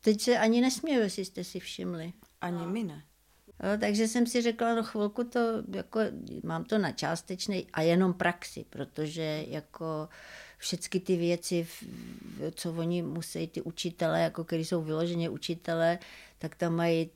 Teď 0.00 0.20
se 0.20 0.38
ani 0.38 0.60
nesměju, 0.60 1.00
jestli 1.00 1.24
jste 1.24 1.44
si 1.44 1.60
všimli. 1.60 2.12
Ani 2.40 2.66
my 2.66 2.84
ne. 2.84 3.04
Jo, 3.62 3.78
takže 3.80 4.08
jsem 4.08 4.26
si 4.26 4.42
řekla, 4.42 4.74
no 4.74 4.82
chvilku 4.82 5.24
to, 5.24 5.40
jako, 5.74 6.00
mám 6.42 6.64
to 6.64 6.78
na 6.78 6.92
částečný 6.92 7.66
a 7.72 7.82
jenom 7.82 8.14
praxi, 8.14 8.64
protože 8.70 9.44
jako 9.48 10.08
všechny 10.64 11.00
ty 11.00 11.16
věci, 11.16 11.66
co 12.54 12.72
oni 12.72 13.02
musí, 13.02 13.46
ty 13.46 13.62
učitele, 13.62 14.20
jako 14.20 14.44
který 14.44 14.64
jsou 14.64 14.82
vyloženě 14.82 15.30
učitele, 15.30 15.98
tak 16.38 16.54
tam 16.54 16.74
mají 16.74 17.10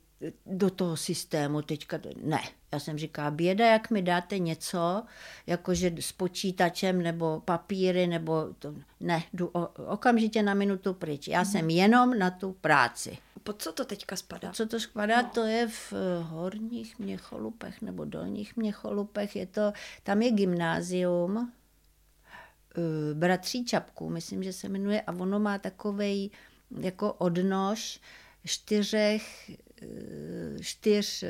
do 0.46 0.70
toho 0.70 0.96
systému 0.96 1.62
teďka, 1.62 1.98
ne. 2.22 2.40
Já 2.72 2.80
jsem 2.80 2.98
říká, 2.98 3.30
běda, 3.30 3.66
jak 3.66 3.90
mi 3.90 4.02
dáte 4.02 4.38
něco, 4.38 5.02
jakože 5.46 5.92
s 6.00 6.12
počítačem 6.12 7.02
nebo 7.02 7.42
papíry, 7.44 8.06
nebo 8.06 8.46
to, 8.58 8.74
ne, 9.00 9.22
jdu 9.32 9.50
o, 9.52 9.68
okamžitě 9.68 10.42
na 10.42 10.54
minutu 10.54 10.94
pryč. 10.94 11.28
Já 11.28 11.38
mm. 11.38 11.44
jsem 11.44 11.70
jenom 11.70 12.18
na 12.18 12.30
tu 12.30 12.52
práci. 12.52 13.18
Pod 13.42 13.62
co 13.62 13.72
to 13.72 13.84
teďka 13.84 14.16
spadá? 14.16 14.48
Pod 14.48 14.56
co 14.56 14.66
to 14.66 14.80
spadá, 14.80 15.22
no. 15.22 15.30
to 15.34 15.44
je 15.44 15.68
v 15.68 15.92
eh, 15.92 16.22
horních 16.22 16.98
Měcholupech 16.98 17.82
nebo 17.82 18.04
dolních 18.04 18.56
Měcholupech, 18.56 19.36
je 19.36 19.46
to, 19.46 19.72
tam 20.02 20.22
je 20.22 20.30
gymnázium, 20.30 21.52
bratří 23.14 23.64
Čapků, 23.64 24.10
myslím, 24.10 24.42
že 24.42 24.52
se 24.52 24.68
jmenuje, 24.68 25.00
a 25.00 25.12
ono 25.12 25.40
má 25.40 25.58
takovej 25.58 26.30
jako 26.80 27.12
odnož 27.12 28.00
čtyřech 28.44 29.50
eh, 29.82 30.62
čtyř 30.62 31.22
uh, 31.22 31.28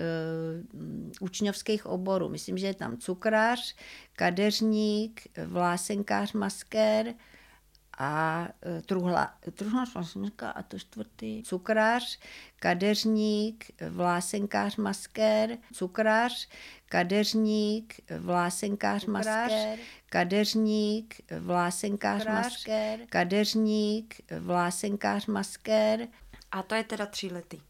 učňovských 1.20 1.86
oborů. 1.86 2.28
Myslím, 2.28 2.58
že 2.58 2.66
je 2.66 2.74
tam 2.74 2.96
cukrář, 2.96 3.74
kadeřník, 4.12 5.20
vlásenkář, 5.46 6.32
maskér, 6.32 7.14
a 7.98 8.48
e, 8.66 8.82
truhla, 8.82 9.34
truhla 9.54 9.84
a 10.54 10.62
to 10.62 10.78
čtvrtý 10.78 11.42
cukrář, 11.42 12.18
kadeřník, 12.56 13.64
vlásenkář, 13.90 14.76
maskér, 14.76 15.58
cukrář, 15.72 16.48
kadeřník, 16.88 17.94
vlásenkář, 18.18 19.04
maskér, 19.04 19.78
kadeřník, 20.06 21.14
vlásenkář, 21.40 22.26
maskér, 22.26 23.00
kadeřník, 23.08 24.14
vlásenkář, 24.40 25.26
maskér. 25.26 26.08
A 26.50 26.62
to 26.62 26.74
je 26.74 26.84
teda 26.84 27.06
tři 27.06 27.26
lety. 27.26 27.60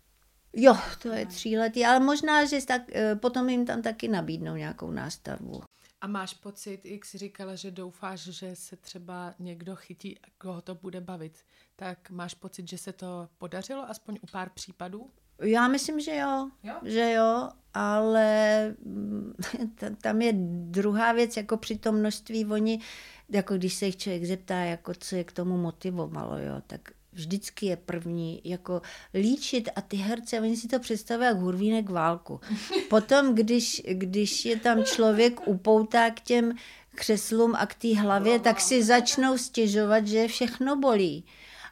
Jo, 0.52 0.76
to 1.02 1.08
je 1.08 1.26
tříletý, 1.26 1.84
ale 1.86 2.00
možná, 2.00 2.44
že 2.44 2.66
tak, 2.66 2.82
e, 2.94 3.16
potom 3.16 3.48
jim 3.48 3.66
tam 3.66 3.82
taky 3.82 4.08
nabídnou 4.08 4.54
nějakou 4.54 4.90
nástavbu. 4.90 5.62
A 6.00 6.06
máš 6.06 6.34
pocit, 6.34 6.84
jak 6.84 7.04
jsi 7.04 7.18
říkala, 7.18 7.54
že 7.54 7.70
doufáš, 7.70 8.20
že 8.20 8.56
se 8.56 8.76
třeba 8.76 9.34
někdo 9.38 9.76
chytí, 9.76 10.18
koho 10.38 10.62
to 10.62 10.74
bude 10.74 11.00
bavit, 11.00 11.38
tak 11.76 12.10
máš 12.10 12.34
pocit, 12.34 12.68
že 12.68 12.78
se 12.78 12.92
to 12.92 13.28
podařilo 13.38 13.90
aspoň 13.90 14.18
u 14.22 14.26
pár 14.26 14.50
případů? 14.50 15.10
Já 15.42 15.68
myslím, 15.68 16.00
že 16.00 16.16
jo, 16.16 16.50
jo? 16.62 16.74
že 16.82 17.12
jo, 17.12 17.48
ale 17.74 18.68
mm, 18.84 19.34
tam 20.02 20.22
je 20.22 20.32
druhá 20.70 21.12
věc, 21.12 21.36
jako 21.36 21.56
při 21.56 21.78
tom 21.78 21.94
množství, 21.94 22.46
oni, 22.46 22.80
jako 23.28 23.56
když 23.56 23.74
se 23.74 23.86
jich 23.86 23.96
člověk 23.96 24.24
zeptá, 24.24 24.58
jako 24.58 24.92
co 24.98 25.16
je 25.16 25.24
k 25.24 25.32
tomu 25.32 25.56
motivovalo, 25.56 26.38
jo, 26.38 26.62
tak 26.66 26.80
vždycky 27.12 27.66
je 27.66 27.76
první, 27.76 28.40
jako 28.44 28.82
líčit 29.14 29.68
a 29.76 29.80
ty 29.80 29.96
herce, 29.96 30.40
oni 30.40 30.56
si 30.56 30.68
to 30.68 30.78
představují 30.78 31.26
jak 31.26 31.36
hurvínek 31.36 31.90
válku. 31.90 32.40
Potom, 32.90 33.34
když, 33.34 33.82
když 33.86 34.44
je 34.44 34.56
tam 34.56 34.84
člověk 34.84 35.48
upoutá 35.48 36.10
k 36.10 36.20
těm 36.20 36.52
křeslům 36.94 37.54
a 37.54 37.66
k 37.66 37.74
té 37.74 37.96
hlavě, 37.96 38.38
tak 38.38 38.60
si 38.60 38.82
začnou 38.82 39.38
stěžovat, 39.38 40.06
že 40.06 40.28
všechno 40.28 40.76
bolí. 40.76 41.24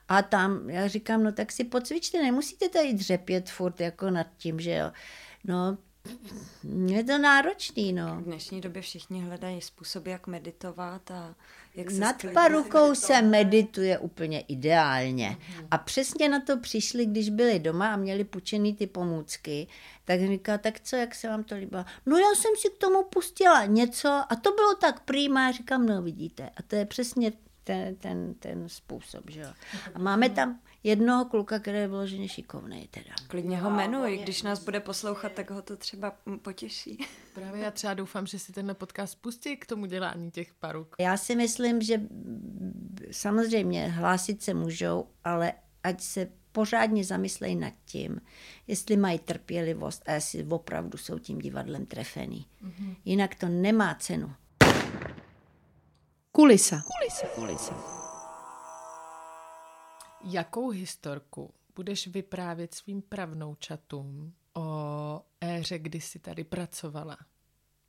A 0.08 0.22
tam, 0.22 0.70
já 0.70 0.88
říkám, 0.88 1.24
no 1.24 1.32
tak 1.32 1.52
si 1.52 1.64
pocvičte, 1.64 2.22
nemusíte 2.22 2.68
tady 2.68 2.92
dřepět 2.92 3.50
furt 3.50 3.80
jako 3.80 4.10
nad 4.10 4.26
tím, 4.36 4.60
že 4.60 4.74
jo. 4.74 4.92
No, 5.44 5.78
je 6.86 7.04
to 7.04 7.18
náročný, 7.18 7.92
no. 7.92 8.16
V 8.16 8.24
dnešní 8.24 8.60
době 8.60 8.82
všichni 8.82 9.22
hledají 9.22 9.60
způsoby, 9.60 10.10
jak 10.10 10.26
meditovat 10.26 11.10
a 11.10 11.34
jak 11.74 11.90
se 11.90 11.98
Nad 11.98 12.16
parukou 12.34 12.94
se 12.94 13.22
medituje 13.22 13.98
úplně 13.98 14.40
ideálně. 14.40 15.36
Mm-hmm. 15.40 15.66
A 15.70 15.78
přesně 15.78 16.28
na 16.28 16.40
to 16.40 16.56
přišli, 16.58 17.06
když 17.06 17.30
byli 17.30 17.58
doma 17.58 17.92
a 17.92 17.96
měli 17.96 18.24
půjčený 18.24 18.74
ty 18.74 18.86
pomůcky, 18.86 19.66
tak 20.04 20.20
říká, 20.20 20.58
tak 20.58 20.80
co, 20.80 20.96
jak 20.96 21.14
se 21.14 21.28
vám 21.28 21.44
to 21.44 21.54
líbilo? 21.54 21.84
No 22.06 22.16
já 22.16 22.34
jsem 22.34 22.50
si 22.56 22.68
k 22.68 22.78
tomu 22.78 23.04
pustila 23.04 23.64
něco 23.64 24.08
a 24.08 24.36
to 24.42 24.52
bylo 24.52 24.74
tak 24.74 25.00
prýma, 25.00 25.52
říkám, 25.52 25.86
no 25.86 26.02
vidíte. 26.02 26.50
A 26.56 26.62
to 26.62 26.76
je 26.76 26.86
přesně 26.86 27.32
ten, 27.66 27.96
ten, 27.96 28.34
ten 28.34 28.68
způsob, 28.68 29.30
že 29.30 29.40
jo. 29.40 29.48
A 29.94 29.98
máme 29.98 30.30
tam 30.30 30.60
jednoho 30.84 31.24
kluka, 31.24 31.58
který 31.58 31.78
je 31.78 31.88
vyloženě 31.88 32.28
šikovný 32.28 32.88
teda. 32.90 33.14
Klidně 33.28 33.58
ho 33.60 33.70
jmenuj, 33.70 34.18
když 34.22 34.42
nás 34.42 34.64
bude 34.64 34.80
poslouchat, 34.80 35.32
tak 35.32 35.50
ho 35.50 35.62
to 35.62 35.76
třeba 35.76 36.12
potěší. 36.42 36.98
Právě 37.34 37.62
já 37.62 37.70
třeba 37.70 37.94
doufám, 37.94 38.26
že 38.26 38.38
si 38.38 38.52
tenhle 38.52 38.74
podcast 38.74 39.20
pustí 39.20 39.56
k 39.56 39.66
tomu 39.66 39.86
dělání 39.86 40.30
těch 40.30 40.54
paruk. 40.54 40.96
Já 41.00 41.16
si 41.16 41.36
myslím, 41.36 41.82
že 41.82 42.00
samozřejmě 43.10 43.88
hlásit 43.88 44.42
se 44.42 44.54
můžou, 44.54 45.06
ale 45.24 45.52
ať 45.82 46.00
se 46.00 46.28
pořádně 46.52 47.04
zamyslej 47.04 47.54
nad 47.54 47.72
tím, 47.84 48.20
jestli 48.66 48.96
mají 48.96 49.18
trpělivost 49.18 50.02
a 50.06 50.12
jestli 50.12 50.44
opravdu 50.44 50.98
jsou 50.98 51.18
tím 51.18 51.38
divadlem 51.38 51.86
trefený. 51.86 52.46
Mm-hmm. 52.64 52.96
Jinak 53.04 53.34
to 53.34 53.48
nemá 53.48 53.94
cenu. 53.94 54.32
Kulisa. 56.36 56.82
Kulisa. 56.98 57.26
Kulisa. 57.34 57.74
Jakou 60.24 60.68
historku 60.68 61.54
budeš 61.74 62.06
vyprávět 62.06 62.74
svým 62.74 63.02
pravnoučatům 63.02 64.32
o 64.54 65.20
éře, 65.40 65.78
kdy 65.78 66.00
jsi 66.00 66.18
tady 66.18 66.44
pracovala? 66.44 67.16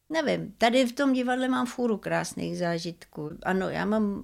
Nevím, 0.10 0.52
tady 0.52 0.86
v 0.86 0.92
tom 0.92 1.14
divadle 1.14 1.48
mám 1.48 1.66
fůru 1.66 1.98
krásných 1.98 2.58
zážitků. 2.58 3.30
Ano, 3.44 3.70
já 3.70 3.86
mám 3.86 4.24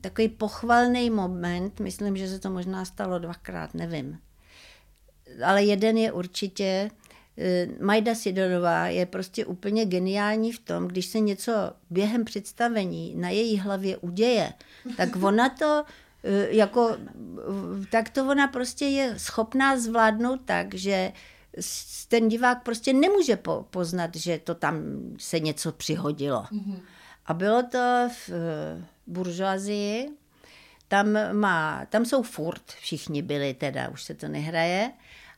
takový 0.00 0.28
pochvalný 0.28 1.10
moment, 1.10 1.80
myslím, 1.80 2.16
že 2.16 2.28
se 2.28 2.38
to 2.38 2.50
možná 2.50 2.84
stalo 2.84 3.18
dvakrát, 3.18 3.74
nevím. 3.74 4.20
Ale 5.44 5.64
jeden 5.64 5.96
je 5.96 6.12
určitě, 6.12 6.90
Majda 7.80 8.14
Sidorová 8.14 8.86
je 8.86 9.06
prostě 9.06 9.46
úplně 9.46 9.84
geniální 9.86 10.52
v 10.52 10.58
tom, 10.58 10.88
když 10.88 11.06
se 11.06 11.20
něco 11.20 11.52
během 11.90 12.24
představení 12.24 13.14
na 13.16 13.28
její 13.28 13.58
hlavě 13.58 13.96
uděje, 13.96 14.52
tak 14.96 15.16
ona 15.22 15.48
to 15.48 15.84
eh, 16.24 16.46
jako, 16.50 16.96
tak 17.90 18.08
to 18.10 18.26
ona 18.26 18.48
prostě 18.48 18.84
je 18.84 19.14
schopná 19.18 19.78
zvládnout 19.78 20.40
tak, 20.44 20.74
že 20.74 21.12
ten 22.08 22.28
divák 22.28 22.62
prostě 22.62 22.92
nemůže 22.92 23.36
po, 23.36 23.66
poznat, 23.70 24.16
že 24.16 24.38
to 24.38 24.54
tam 24.54 24.76
se 25.18 25.40
něco 25.40 25.72
přihodilo. 25.72 26.42
Mm-hmm. 26.42 26.80
A 27.26 27.34
bylo 27.34 27.62
to 27.62 28.08
v 28.08 28.30
eh, 28.30 28.84
buržoazii, 29.06 30.08
tam, 30.88 31.18
má, 31.32 31.86
tam 31.86 32.04
jsou 32.04 32.22
furt, 32.22 32.62
všichni 32.80 33.22
byli 33.22 33.54
teda, 33.54 33.88
už 33.88 34.02
se 34.02 34.14
to 34.14 34.28
nehraje, 34.28 34.92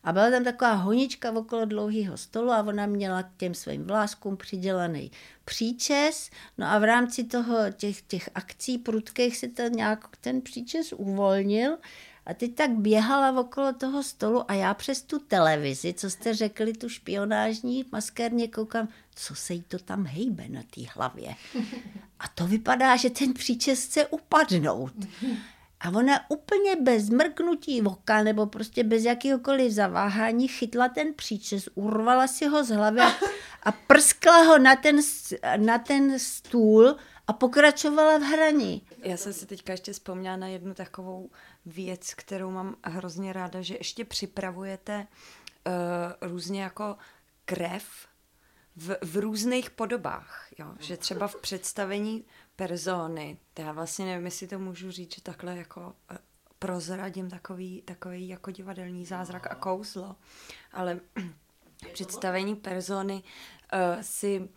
a 0.05 0.13
byla 0.13 0.31
tam 0.31 0.45
taková 0.45 0.73
honička 0.73 1.33
okolo 1.33 1.65
dlouhého 1.65 2.17
stolu 2.17 2.51
a 2.51 2.63
ona 2.63 2.87
měla 2.87 3.23
k 3.23 3.37
těm 3.37 3.55
svým 3.55 3.85
vláskům 3.85 4.37
přidělaný 4.37 5.11
příčes. 5.45 6.31
No 6.59 6.67
a 6.67 6.79
v 6.79 6.85
rámci 6.85 7.25
toho 7.25 7.57
těch, 7.77 8.03
těch 8.03 8.29
akcí 8.35 8.79
prudkých 8.79 9.37
se 9.37 9.49
to 9.49 9.63
nějak 9.63 10.17
ten 10.21 10.41
příčes 10.41 10.93
uvolnil 10.93 11.79
a 12.27 12.35
teď 12.35 12.55
tak 12.55 12.71
běhala 12.71 13.41
okolo 13.41 13.73
toho 13.73 14.03
stolu 14.03 14.51
a 14.51 14.55
já 14.55 14.75
přes 14.75 15.03
tu 15.03 15.19
televizi, 15.19 15.95
co 15.95 16.11
jste 16.11 16.35
řekli, 16.35 16.73
tu 16.73 16.89
špionážní 16.89 17.85
maskérně 17.93 18.49
koukám, 18.49 18.89
co 19.15 19.35
se 19.35 19.55
jí 19.55 19.63
to 19.63 19.79
tam 19.79 20.07
hejbe 20.07 20.49
na 20.49 20.63
té 20.63 20.81
hlavě. 20.95 21.35
A 22.19 22.29
to 22.29 22.47
vypadá, 22.47 22.97
že 22.97 23.11
ten 23.11 23.35
příčes 23.35 23.85
chce 23.85 24.07
upadnout. 24.07 24.93
A 25.85 25.89
ona 25.89 26.31
úplně 26.31 26.77
bez 26.77 27.11
mrknutí 27.11 27.83
oka 27.83 28.23
nebo 28.23 28.47
prostě 28.47 28.85
bez 28.85 29.05
jakéhokoliv 29.05 29.73
zaváhání 29.73 30.49
chytla 30.49 30.89
ten 30.89 31.15
příčes, 31.15 31.69
urvala 31.75 32.27
si 32.27 32.47
ho 32.47 32.65
z 32.65 32.69
hlavy 32.69 33.01
a, 33.01 33.13
a 33.63 33.73
prskla 33.73 34.43
ho 34.43 34.59
na 34.59 34.77
ten, 34.77 35.01
na 35.57 35.79
ten 35.79 36.19
stůl 36.19 36.97
a 37.27 37.33
pokračovala 37.33 38.19
v 38.19 38.23
hraní. 38.23 38.87
Já 38.99 39.17
jsem 39.17 39.33
si 39.33 39.47
teďka 39.47 39.73
ještě 39.73 39.93
vzpomněla 39.93 40.37
na 40.37 40.47
jednu 40.47 40.75
takovou 40.75 41.31
věc, 41.67 42.15
kterou 42.15 42.51
mám 42.51 42.77
hrozně 42.85 43.33
ráda, 43.33 43.63
že 43.63 43.75
ještě 43.75 44.05
připravujete 44.05 45.07
uh, 45.67 46.29
různě 46.31 46.63
jako 46.63 46.97
krev 47.45 47.85
v, 48.77 48.97
v 49.03 49.17
různých 49.17 49.71
podobách. 49.71 50.49
Jo? 50.59 50.67
Že 50.81 50.97
třeba 50.97 51.29
v 51.29 51.37
představení 51.37 52.25
persony, 52.57 53.39
já 53.59 53.73
vlastně 53.73 54.07
nevím, 54.07 54.25
jestli 54.25 54.47
to 54.47 54.59
můžu 54.59 54.91
říct, 54.91 55.15
že 55.15 55.23
takhle 55.23 55.57
jako 55.57 55.81
uh, 55.81 56.17
prozradím 56.59 57.31
takový, 57.31 57.83
takový 57.83 58.29
jako 58.29 58.51
divadelní 58.51 59.07
zázrak 59.07 59.47
a 59.51 59.55
kouzlo, 59.55 60.17
ale 60.73 61.01
představení 61.93 62.57
persony 62.57 63.23
uh, 63.73 64.03
si 64.03 64.49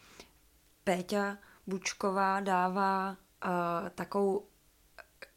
Péťa 0.84 1.38
Bučková 1.68 2.40
dává 2.40 3.18
uh, 3.46 3.90
takovou 3.90 4.48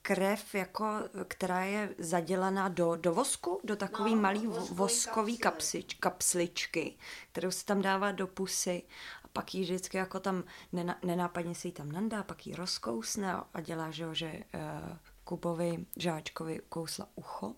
krev, 0.02 0.54
jako, 0.54 0.86
která 1.28 1.60
je 1.64 1.94
zadělaná 1.98 2.68
do, 2.68 2.96
do 2.96 3.14
vosku, 3.14 3.60
do 3.64 3.76
takový 3.76 4.14
no, 4.14 4.20
malý 4.20 4.46
voskový 4.70 5.38
kapsič, 5.38 5.94
kapsličky, 5.94 6.98
kterou 7.32 7.50
se 7.50 7.64
tam 7.64 7.82
dává 7.82 8.12
do 8.12 8.26
pusy 8.26 8.82
pak 9.32 9.54
ji 9.54 9.62
vždycky 9.62 9.96
jako 9.96 10.20
tam 10.20 10.44
nená, 10.72 10.98
nenápadně 11.04 11.54
se 11.54 11.68
jí 11.68 11.72
tam 11.72 11.92
nandá, 11.92 12.22
pak 12.22 12.46
ji 12.46 12.54
rozkousne 12.54 13.34
a 13.54 13.60
dělá, 13.60 13.90
že, 13.90 14.14
že 14.14 14.32
uh, 14.32 14.96
Kubovi 15.24 15.86
Žáčkovi 15.96 16.60
kousla 16.68 17.06
ucho. 17.14 17.54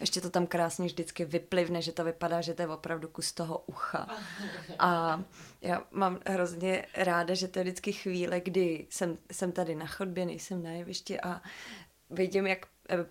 Ještě 0.00 0.20
to 0.20 0.30
tam 0.30 0.46
krásně 0.46 0.86
vždycky 0.86 1.24
vyplivne, 1.24 1.82
že 1.82 1.92
to 1.92 2.04
vypadá, 2.04 2.40
že 2.40 2.54
to 2.54 2.62
je 2.62 2.68
opravdu 2.68 3.08
kus 3.08 3.32
toho 3.32 3.58
ucha. 3.58 4.08
A 4.78 5.22
já 5.60 5.82
mám 5.90 6.20
hrozně 6.26 6.86
ráda, 6.94 7.34
že 7.34 7.48
to 7.48 7.58
je 7.58 7.62
vždycky 7.62 7.92
chvíle, 7.92 8.40
kdy 8.40 8.86
jsem, 8.90 9.18
jsem 9.32 9.52
tady 9.52 9.74
na 9.74 9.86
chodbě, 9.86 10.26
nejsem 10.26 10.62
na 10.62 10.70
jevišti 10.70 11.20
a 11.20 11.40
vidím, 12.10 12.46
jak 12.46 12.66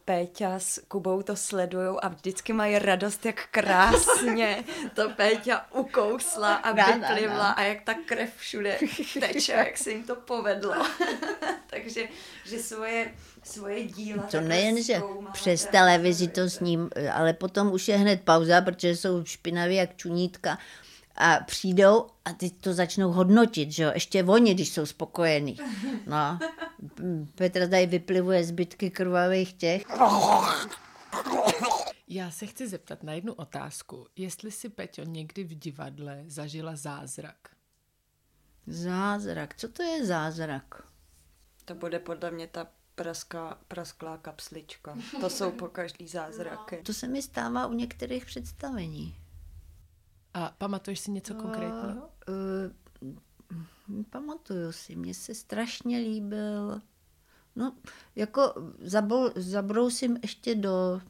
Péťa 0.06 0.60
s 0.60 0.82
Kubou 0.88 1.22
to 1.22 1.36
sledujou 1.36 2.00
a 2.02 2.08
vždycky 2.08 2.54
mají 2.54 2.80
radost, 2.80 3.26
jak 3.26 3.48
krásně 3.52 4.64
to 4.94 5.10
Péťa 5.10 5.66
ukousla 5.74 6.56
a 6.56 6.72
vyplivla 6.72 7.52
a 7.52 7.62
jak 7.62 7.82
ta 7.82 7.94
krev 8.06 8.30
všude 8.38 8.80
teče, 9.20 9.52
jak 9.52 9.78
se 9.78 9.92
jim 9.92 10.04
to 10.04 10.16
povedlo. 10.16 10.74
Takže, 11.70 12.08
že 12.46 12.60
svoje, 12.60 13.14
svoje 13.44 13.84
díla... 13.84 14.24
To 14.24 14.42
nejen, 14.42 14.84
že 14.84 15.02
přes 15.32 15.66
televizi 15.66 16.28
to 16.28 16.42
s 16.42 16.60
ním, 16.60 16.90
ale 17.14 17.34
potom 17.34 17.72
už 17.72 17.88
je 17.88 17.98
hned 17.98 18.22
pauza, 18.22 18.62
protože 18.62 18.96
jsou 18.96 19.26
špinaví 19.26 19.76
jak 19.76 19.98
čunítka 19.98 20.58
a 21.16 21.40
přijdou 21.46 22.06
a 22.26 22.34
ty 22.34 22.50
to 22.50 22.74
začnou 22.74 23.12
hodnotit, 23.12 23.72
že 23.72 23.84
jo, 23.84 23.92
ještě 23.94 24.24
oni, 24.24 24.54
když 24.54 24.70
jsou 24.70 24.86
spokojení. 24.86 25.58
No, 26.08 26.40
Petra 27.36 27.68
tady 27.68 27.86
vyplivuje 27.86 28.44
zbytky 28.44 28.92
krvavých 28.92 29.54
těch. 29.54 29.86
Já 32.08 32.32
se 32.32 32.46
chci 32.46 32.68
zeptat 32.68 33.04
na 33.04 33.14
jednu 33.14 33.34
otázku. 33.34 34.08
Jestli 34.16 34.52
si, 34.52 34.70
Peťo, 34.70 35.04
někdy 35.04 35.44
v 35.44 35.60
divadle 35.60 36.24
zažila 36.28 36.76
zázrak? 36.76 37.38
Zázrak? 38.68 39.56
Co 39.56 39.68
to 39.68 39.84
je 39.84 40.06
zázrak? 40.06 40.88
To 41.66 41.76
bude 41.76 42.00
podle 42.00 42.32
mě 42.32 42.48
ta 42.48 42.68
praská, 42.96 43.58
prasklá 43.68 44.18
kapslička. 44.18 44.98
To 45.22 45.30
jsou 45.30 45.52
po 45.52 45.68
každý 45.68 46.08
zázraky. 46.08 46.82
To 46.86 46.94
se 46.94 47.08
mi 47.08 47.22
stává 47.22 47.68
u 47.68 47.74
některých 47.74 48.26
představení. 48.26 49.16
A 50.34 50.56
pamatuješ 50.58 51.00
si 51.00 51.12
něco 51.12 51.34
konkrétního? 51.34 52.10
Uh, 52.28 52.83
pamatuju 54.10 54.72
si, 54.72 54.96
mně 54.96 55.14
se 55.14 55.36
strašně 55.36 55.98
líbil, 55.98 56.82
no 57.56 57.76
jako 58.16 58.54
zabol, 58.80 59.32
zabrousím 59.36 60.18
ještě 60.22 60.56
do 60.56 61.02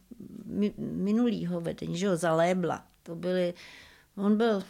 mi, 0.45 0.73
minulého 0.77 1.61
vedení, 1.61 1.97
že 1.97 2.05
jo, 2.05 2.15
za 2.15 2.33
Lébla. 2.33 2.87
To 3.03 3.15
byly, 3.15 3.53
on 4.15 4.37
byl, 4.37 4.63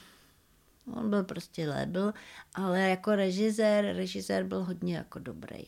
on 0.94 1.10
byl 1.10 1.24
prostě 1.24 1.70
Lébl, 1.70 2.14
ale 2.54 2.80
jako 2.80 3.16
režisér, 3.16 3.96
režisér 3.96 4.44
byl 4.44 4.64
hodně 4.64 4.96
jako 4.96 5.20
dobrý. 5.20 5.64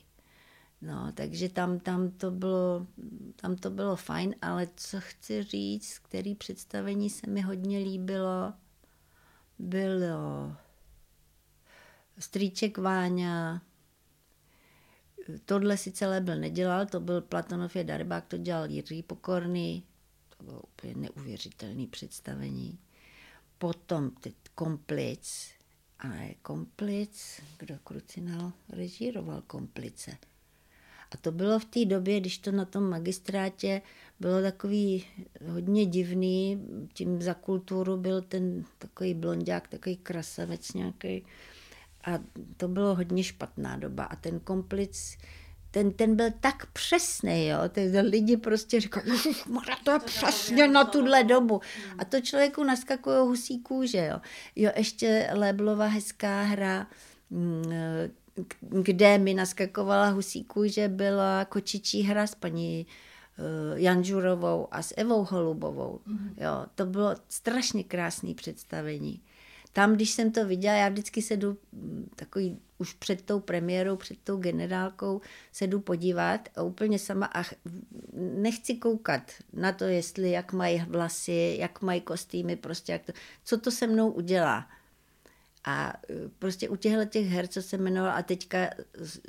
No, 0.81 1.11
takže 1.13 1.49
tam, 1.49 1.79
tam, 1.79 2.11
to 2.11 2.31
bylo, 2.31 2.87
tam 3.35 3.55
to 3.55 3.69
bylo 3.69 3.95
fajn, 3.95 4.35
ale 4.41 4.67
co 4.75 4.97
chci 4.99 5.43
říct, 5.43 5.99
který 5.99 6.35
představení 6.35 7.09
se 7.09 7.29
mi 7.29 7.41
hodně 7.41 7.77
líbilo, 7.77 8.53
byl 9.59 9.99
strýček 12.19 12.77
Váňa, 12.77 13.61
tohle 15.45 15.77
si 15.77 15.91
celé 15.91 16.21
byl 16.21 16.35
nedělal, 16.35 16.85
to 16.85 16.99
byl 16.99 17.21
Platonov 17.21 17.75
je 17.75 17.83
Darbák, 17.83 18.25
to 18.25 18.37
dělal 18.37 18.69
Jiří 18.69 19.03
Pokorný, 19.03 19.83
to 20.37 20.43
bylo 20.43 20.61
úplně 20.61 20.93
neuvěřitelné 20.95 21.87
představení. 21.87 22.79
Potom 23.57 24.11
teď 24.11 24.35
Komplic, 24.55 25.51
ale 25.99 26.29
Komplic, 26.41 27.41
kdo 27.57 27.75
Krucinal 27.83 28.53
režíroval 28.69 29.41
Komplice. 29.41 30.17
A 31.11 31.17
to 31.17 31.31
bylo 31.31 31.59
v 31.59 31.65
té 31.65 31.85
době, 31.85 32.19
když 32.19 32.37
to 32.37 32.51
na 32.51 32.65
tom 32.65 32.89
magistrátě 32.89 33.81
bylo 34.19 34.41
takový 34.41 35.05
hodně 35.47 35.85
divný, 35.85 36.65
tím 36.93 37.21
za 37.21 37.33
kulturu 37.33 37.97
byl 37.97 38.21
ten 38.21 38.65
takový 38.77 39.13
blondák, 39.13 39.67
takový 39.67 39.97
krasavec 39.97 40.73
nějaký. 40.73 41.25
A 42.05 42.19
to 42.57 42.67
bylo 42.67 42.95
hodně 42.95 43.23
špatná 43.23 43.77
doba. 43.77 44.03
A 44.03 44.15
ten 44.15 44.39
komplic, 44.39 45.17
ten, 45.71 45.91
ten 45.91 46.15
byl 46.15 46.31
tak 46.39 46.65
přesný, 46.65 47.47
jo. 47.47 47.57
Ty 47.69 47.99
lidi 47.99 48.37
prostě 48.37 48.81
říkají, 48.81 49.11
to 49.83 49.91
je 49.91 49.99
přesně 49.99 50.67
na 50.67 50.83
tuhle 50.83 51.23
dobu. 51.23 51.61
A 51.97 52.05
to 52.05 52.21
člověku 52.21 52.63
naskakuje 52.63 53.19
husí 53.19 53.59
kůže, 53.59 54.05
jo. 54.11 54.21
Jo, 54.55 54.71
ještě 54.75 55.29
Leblova 55.33 55.85
hezká 55.85 56.43
hra, 56.43 56.87
mm, 57.29 57.63
kde 58.69 59.17
mi 59.17 59.33
naskakovala 59.33 60.09
husí 60.09 60.43
kůže, 60.43 60.87
byla 60.87 61.45
kočičí 61.45 62.01
hra 62.01 62.27
s 62.27 62.35
paní 62.35 62.85
uh, 63.37 63.79
Janžurovou 63.79 64.67
a 64.71 64.81
s 64.81 64.93
Evou 64.97 65.23
Holubovou. 65.23 65.99
Mm-hmm. 66.07 66.33
Jo, 66.37 66.65
to 66.75 66.85
bylo 66.85 67.15
strašně 67.29 67.83
krásné 67.83 68.33
představení. 68.33 69.21
Tam, 69.75 69.95
když 69.95 70.09
jsem 70.09 70.31
to 70.31 70.45
viděla, 70.45 70.75
já 70.75 70.89
vždycky 70.89 71.21
se 71.21 71.37
jdu 71.37 71.57
mm, 71.71 72.09
takový 72.15 72.59
už 72.77 72.93
před 72.93 73.21
tou 73.21 73.39
premiérou, 73.39 73.95
před 73.95 74.17
tou 74.23 74.37
generálkou 74.37 75.21
se 75.51 75.67
jdu 75.67 75.79
podívat 75.79 76.49
a 76.55 76.61
úplně 76.61 76.99
sama 76.99 77.25
a 77.25 77.43
nechci 78.13 78.75
koukat 78.75 79.31
na 79.53 79.71
to, 79.71 79.83
jestli 79.83 80.31
jak 80.31 80.53
mají 80.53 80.85
vlasy, 80.87 81.57
jak 81.59 81.81
mají 81.81 82.01
kostýmy, 82.01 82.55
prostě 82.55 82.91
jak 82.91 83.05
to, 83.05 83.13
co 83.43 83.57
to 83.57 83.71
se 83.71 83.87
mnou 83.87 84.11
udělá. 84.11 84.69
A 85.63 85.93
e, 86.09 86.13
prostě 86.39 86.69
u 86.69 86.75
těchto 86.75 87.05
těch 87.05 87.27
her, 87.27 87.47
co 87.47 87.61
se 87.61 87.77
jmenoval, 87.77 88.11
a 88.11 88.21
teďka 88.21 88.69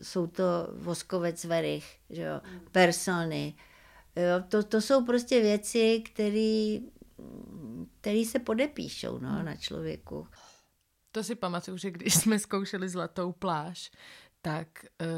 jsou 0.02 0.26
to 0.26 0.44
Voskovec 0.72 1.44
Verich, 1.44 1.96
že 2.10 2.22
jo, 2.22 2.40
persony, 2.72 3.54
jo, 4.16 4.44
to, 4.48 4.62
to 4.62 4.80
jsou 4.80 5.04
prostě 5.04 5.40
věci, 5.40 6.02
které 6.04 6.78
který 8.00 8.24
se 8.24 8.38
podepíšou 8.38 9.18
no, 9.18 9.42
na 9.42 9.56
člověku. 9.56 10.28
To 11.12 11.24
si 11.24 11.34
pamatuju, 11.34 11.76
že 11.76 11.90
když 11.90 12.14
jsme 12.14 12.38
zkoušeli 12.38 12.88
Zlatou 12.88 13.32
pláž, 13.32 13.90
tak, 14.42 14.68
uh, 15.00 15.08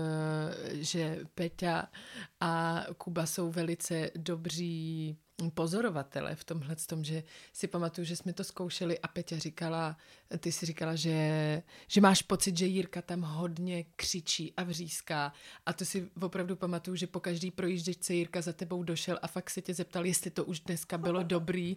že 0.73 1.21
Peťa 1.35 1.89
a 2.41 2.85
Kuba 2.99 3.27
jsou 3.27 3.51
velice 3.51 4.11
dobří 4.17 5.19
pozorovatele 5.55 6.35
v 6.35 6.45
tomhle 6.45 6.77
tom, 6.77 7.05
že 7.05 7.23
si 7.53 7.67
pamatuju, 7.67 8.05
že 8.05 8.17
jsme 8.17 8.33
to 8.33 8.45
zkoušeli 8.45 8.99
a 8.99 9.09
Peťa 9.09 9.39
říkala, 9.39 9.97
ty 10.39 10.53
si 10.53 10.67
říkala, 10.67 10.95
že, 10.95 11.63
že 11.89 12.01
máš 12.01 12.23
pocit, 12.23 12.59
že 12.59 12.67
Jirka 12.67 13.03
tam 13.03 13.23
hodně 13.23 13.85
křičí 13.97 14.53
a 14.57 14.63
vříská 14.63 15.33
a 15.67 15.73
to 15.73 15.85
si 15.85 16.11
opravdu 16.21 16.57
pamatuju, 16.57 16.97
že 16.97 17.07
po 17.07 17.21
každý 17.21 17.51
projížděčce 17.51 18.15
Jirka 18.15 18.43
za 18.43 18.53
tebou 18.53 18.83
došel 18.83 19.19
a 19.23 19.27
fakt 19.27 19.51
se 19.51 19.63
tě 19.63 19.75
zeptal, 19.75 20.07
jestli 20.07 20.31
to 20.31 20.45
už 20.45 20.61
dneska 20.61 20.99
bylo 20.99 21.23
dobrý 21.23 21.77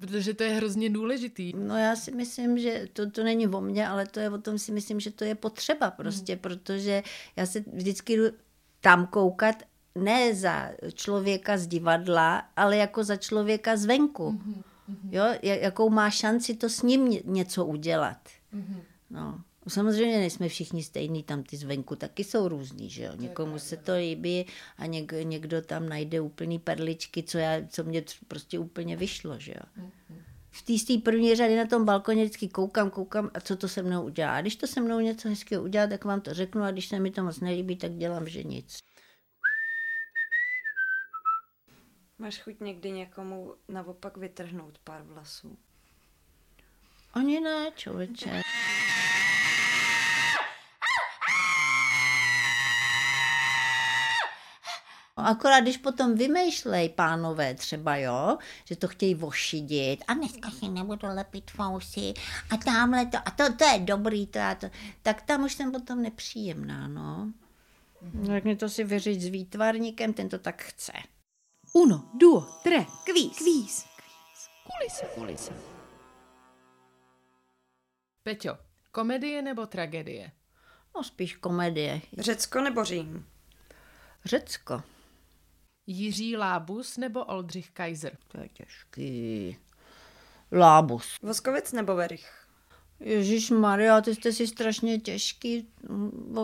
Protože 0.00 0.34
to 0.34 0.42
je 0.42 0.50
hrozně 0.50 0.90
důležitý. 0.90 1.52
No 1.56 1.78
já 1.78 1.96
si 1.96 2.12
myslím, 2.12 2.58
že 2.58 2.88
to, 2.92 3.10
to 3.10 3.24
není 3.24 3.48
o 3.48 3.60
mně, 3.60 3.88
ale 3.88 4.06
to 4.06 4.20
je 4.20 4.30
o 4.30 4.38
tom 4.38 4.58
si 4.58 4.72
myslím, 4.72 5.00
že 5.00 5.10
to 5.10 5.24
je 5.24 5.34
potřeba 5.34 5.90
prostě, 5.90 6.34
mm. 6.34 6.38
protože 6.38 7.02
já 7.36 7.46
se 7.46 7.64
vždycky 7.72 8.16
jdu 8.16 8.24
tam 8.80 9.06
koukat 9.06 9.62
ne 9.94 10.34
za 10.34 10.70
člověka 10.94 11.58
z 11.58 11.66
divadla, 11.66 12.42
ale 12.56 12.76
jako 12.76 13.04
za 13.04 13.16
člověka 13.16 13.76
zvenku. 13.76 14.30
Mm-hmm. 14.30 14.62
Jo, 15.10 15.24
jakou 15.42 15.90
má 15.90 16.10
šanci 16.10 16.54
to 16.54 16.68
s 16.68 16.82
ním 16.82 17.18
něco 17.24 17.66
udělat. 17.66 18.18
Mm-hmm. 18.54 18.80
No. 19.10 19.40
Samozřejmě 19.68 20.18
nejsme 20.18 20.48
všichni 20.48 20.82
stejní, 20.82 21.22
tam 21.22 21.42
ty 21.42 21.56
zvenku 21.56 21.96
taky 21.96 22.24
jsou 22.24 22.48
různý, 22.48 22.90
že 22.90 23.04
jo. 23.04 23.12
Někomu 23.16 23.58
se 23.58 23.76
to 23.76 23.94
líbí 23.94 24.46
a 24.78 24.86
něk, 24.86 25.12
někdo 25.22 25.62
tam 25.62 25.88
najde 25.88 26.20
úplný 26.20 26.58
perličky, 26.58 27.22
co, 27.22 27.38
já, 27.38 27.66
co 27.68 27.84
mě 27.84 28.04
prostě 28.28 28.58
úplně 28.58 28.96
vyšlo, 28.96 29.38
že 29.38 29.52
jo. 29.52 29.86
V 30.50 30.86
té 30.86 30.98
první 30.98 31.34
řady 31.34 31.56
na 31.56 31.66
tom 31.66 31.84
balkoně 31.84 32.24
vždycky 32.24 32.48
koukám, 32.48 32.90
koukám 32.90 33.30
a 33.34 33.40
co 33.40 33.56
to 33.56 33.68
se 33.68 33.82
mnou 33.82 34.02
udělá. 34.02 34.36
A 34.36 34.40
když 34.40 34.56
to 34.56 34.66
se 34.66 34.80
mnou 34.80 35.00
něco 35.00 35.28
hezkého 35.28 35.64
udělá, 35.64 35.86
tak 35.86 36.04
vám 36.04 36.20
to 36.20 36.34
řeknu 36.34 36.62
a 36.62 36.70
když 36.70 36.88
se 36.88 37.00
mi 37.00 37.10
to 37.10 37.22
moc 37.22 37.40
nelíbí, 37.40 37.76
tak 37.76 37.92
dělám, 37.92 38.28
že 38.28 38.42
nic. 38.42 38.78
Máš 42.18 42.38
chuť 42.38 42.60
někdy 42.60 42.90
někomu 42.90 43.54
naopak 43.68 44.16
vytrhnout 44.16 44.78
pár 44.78 45.02
vlasů? 45.02 45.58
Ani 47.14 47.40
ne, 47.40 47.70
člověče. 47.76 48.42
Akorát 55.16 55.60
když 55.60 55.76
potom 55.76 56.14
vymýšlej 56.14 56.88
pánové 56.88 57.54
třeba, 57.54 57.96
jo, 57.96 58.38
že 58.64 58.76
to 58.76 58.88
chtějí 58.88 59.14
vošidit 59.14 60.04
a 60.08 60.14
dneska 60.14 60.50
si 60.50 60.68
nebudu 60.68 61.06
lepit 61.06 61.50
fousy 61.50 62.14
a 62.50 62.56
tamhle 62.56 63.06
to, 63.06 63.18
a 63.24 63.30
to, 63.30 63.52
to 63.52 63.64
je 63.64 63.78
dobrý, 63.78 64.26
to, 64.26 64.40
a 64.40 64.54
to, 64.54 64.70
tak 65.02 65.22
tam 65.22 65.44
už 65.44 65.54
jsem 65.54 65.72
potom 65.72 66.02
nepříjemná, 66.02 66.88
no. 66.88 67.32
Tak 68.26 68.44
mi 68.44 68.56
to 68.56 68.68
si 68.68 68.84
vyřiď 68.84 69.20
s 69.20 69.26
výtvarníkem, 69.26 70.12
ten 70.12 70.28
to 70.28 70.38
tak 70.38 70.62
chce. 70.62 70.92
Uno, 71.74 72.10
duo, 72.14 72.40
tre, 72.62 72.86
kvíz, 73.04 73.36
kvíz. 73.36 73.84
Kulise, 74.64 75.06
kulise. 75.14 75.52
Peťo, 78.22 78.58
komedie 78.90 79.42
nebo 79.42 79.66
tragédie? 79.66 80.32
No 80.94 81.04
spíš 81.04 81.36
komedie. 81.36 82.00
Řecko 82.18 82.60
nebo 82.60 82.84
Řím? 82.84 83.26
Řecko. 84.24 84.82
Jiří 85.86 86.36
Lábus 86.36 86.96
nebo 86.96 87.24
Oldřich 87.24 87.70
Kaiser? 87.70 88.16
To 88.28 88.40
je 88.40 88.48
těžký. 88.48 89.56
Lábus. 90.52 91.16
Voskovec 91.22 91.72
nebo 91.72 91.94
Verich? 91.94 92.46
Ježíš 93.00 93.50
Maria, 93.50 94.00
ty 94.00 94.14
jste 94.14 94.32
si 94.32 94.46
strašně 94.46 94.98
těžký. 94.98 95.68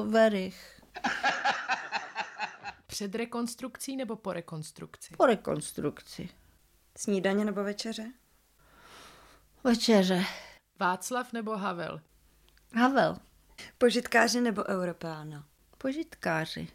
Verich. 0.06 0.80
Před 2.90 3.14
rekonstrukcí 3.14 3.96
nebo 3.96 4.16
po 4.16 4.32
rekonstrukci? 4.32 5.14
Po 5.16 5.26
rekonstrukci. 5.26 6.28
Snídaně 6.98 7.44
nebo 7.44 7.64
večeře? 7.64 8.12
Večeře. 9.64 10.24
Václav 10.80 11.32
nebo 11.32 11.56
Havel? 11.56 12.00
Havel. 12.74 13.18
Požitkáři 13.78 14.40
nebo 14.40 14.64
Europeána? 14.64 15.46
Požitkáři. 15.78 16.68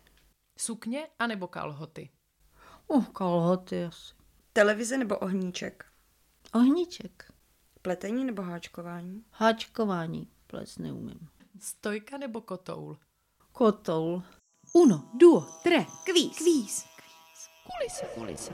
Sukně 0.60 1.08
a 1.20 1.28
nebo 1.28 1.48
kalhoty? 1.48 2.10
Uh, 2.88 3.06
kalhoty 3.06 3.86
asi. 3.86 4.14
Televize 4.54 4.98
nebo 4.98 5.18
ohníček? 5.18 5.86
Ohníček. 6.54 7.32
Pletení 7.82 8.26
nebo 8.26 8.42
háčkování? 8.42 9.26
Háčkování. 9.32 10.32
Plec 10.48 10.78
neumím. 10.78 11.30
Stojka 11.60 12.18
nebo 12.18 12.42
kotoul? 12.42 12.98
Kotoul. 13.52 14.24
Uno, 14.76 15.10
duo, 15.14 15.42
tre, 15.64 15.86
kvíz. 16.04 16.38
Kvíz. 16.38 16.86
Kulise. 17.64 18.06
Kulise. 18.14 18.54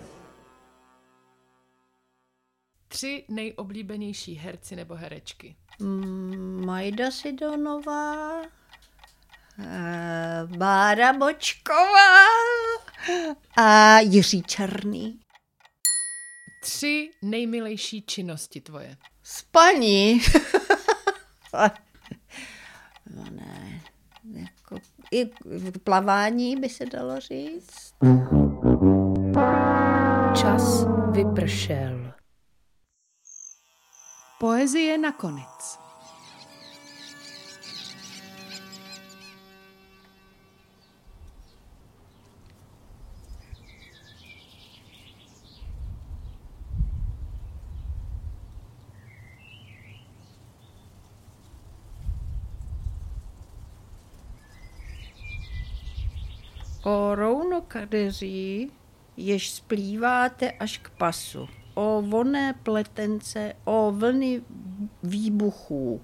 Tři 2.87 3.25
nejoblíbenější 3.29 4.33
herci 4.33 4.75
nebo 4.75 4.95
herečky. 4.95 5.55
Mm, 5.79 6.65
Majda 6.65 7.11
Sidonová, 7.11 8.41
eh, 9.59 10.47
Bára 10.57 11.13
Bočková 11.13 12.25
a 13.57 13.99
Jiří 13.99 14.43
Černý. 14.43 15.19
Tři 16.61 17.11
nejmilejší 17.21 18.01
činnosti 18.01 18.61
tvoje. 18.61 18.97
Spaní. 19.23 20.21
no 23.15 23.23
ne, 23.31 23.81
i 25.11 25.29
plavání 25.83 26.55
by 26.55 26.69
se 26.69 26.85
dalo 26.85 27.19
říct. 27.19 27.93
Čas 30.35 30.85
vypršel. 31.11 32.11
Poezie 34.39 34.97
nakonec. 34.97 35.88
O 56.83 57.15
rounokadeří, 57.15 58.71
jež 59.17 59.51
splýváte 59.51 60.51
až 60.51 60.77
k 60.77 60.89
pasu, 60.89 61.47
o 61.73 62.01
voné 62.01 62.53
pletence, 62.63 63.53
o 63.65 63.91
vlny 63.91 64.41
výbuchů. 65.03 66.01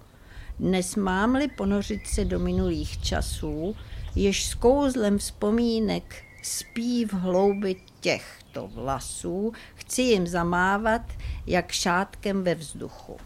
Dnes 0.59 0.95
mám-li 0.95 1.47
ponořit 1.47 2.07
se 2.07 2.25
do 2.25 2.39
minulých 2.39 3.01
časů, 3.03 3.75
jež 4.15 4.45
s 4.45 4.53
kouzlem 4.53 5.17
vzpomínek 5.17 6.23
spí 6.43 7.05
v 7.05 7.13
hloubi 7.13 7.75
těchto 7.99 8.67
vlasů, 8.67 9.53
chci 9.75 10.01
jim 10.01 10.27
zamávat 10.27 11.01
jak 11.47 11.71
šátkem 11.71 12.43
ve 12.43 12.55
vzduchu. 12.55 13.17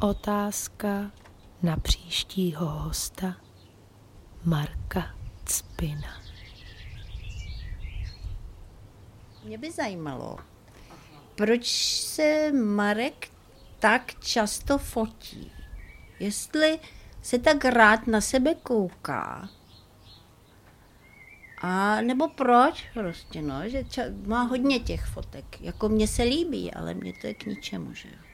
Otázka 0.00 1.10
na 1.62 1.76
příštího 1.76 2.66
hosta 2.66 3.36
Marka 4.44 5.14
Cpina. 5.44 6.20
Mě 9.44 9.58
by 9.58 9.70
zajímalo, 9.72 10.38
proč 11.34 11.66
se 12.02 12.52
Marek 12.52 13.28
tak 13.78 14.20
často 14.24 14.78
fotí. 14.78 15.52
Jestli 16.20 16.78
se 17.22 17.38
tak 17.38 17.64
rád 17.64 18.06
na 18.06 18.20
sebe 18.20 18.54
kouká. 18.54 19.48
A 21.62 22.00
nebo 22.00 22.28
proč 22.28 22.84
prostě, 22.94 23.42
no, 23.42 23.68
že 23.68 23.78
ča- 23.80 24.26
má 24.26 24.42
hodně 24.42 24.80
těch 24.80 25.06
fotek. 25.06 25.60
Jako 25.60 25.88
mně 25.88 26.08
se 26.08 26.22
líbí, 26.22 26.74
ale 26.74 26.94
mně 26.94 27.12
to 27.20 27.26
je 27.26 27.34
k 27.34 27.46
ničemu, 27.46 27.94
že 27.94 28.08
jo. 28.08 28.29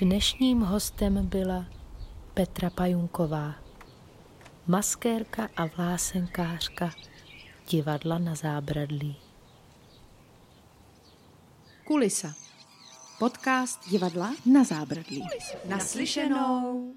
Dnešním 0.00 0.60
hostem 0.60 1.26
byla 1.26 1.66
Petra 2.34 2.70
Pajunková, 2.70 3.54
maskérka 4.66 5.48
a 5.56 5.66
vlásenkářka 5.66 6.90
divadla 7.68 8.18
na 8.18 8.34
zábradlí. 8.34 9.16
Kulisa. 11.84 12.34
Podcast 13.18 13.88
divadla 13.90 14.34
na 14.46 14.64
zábradlí. 14.64 15.28
Naslyšenou. 15.68 16.94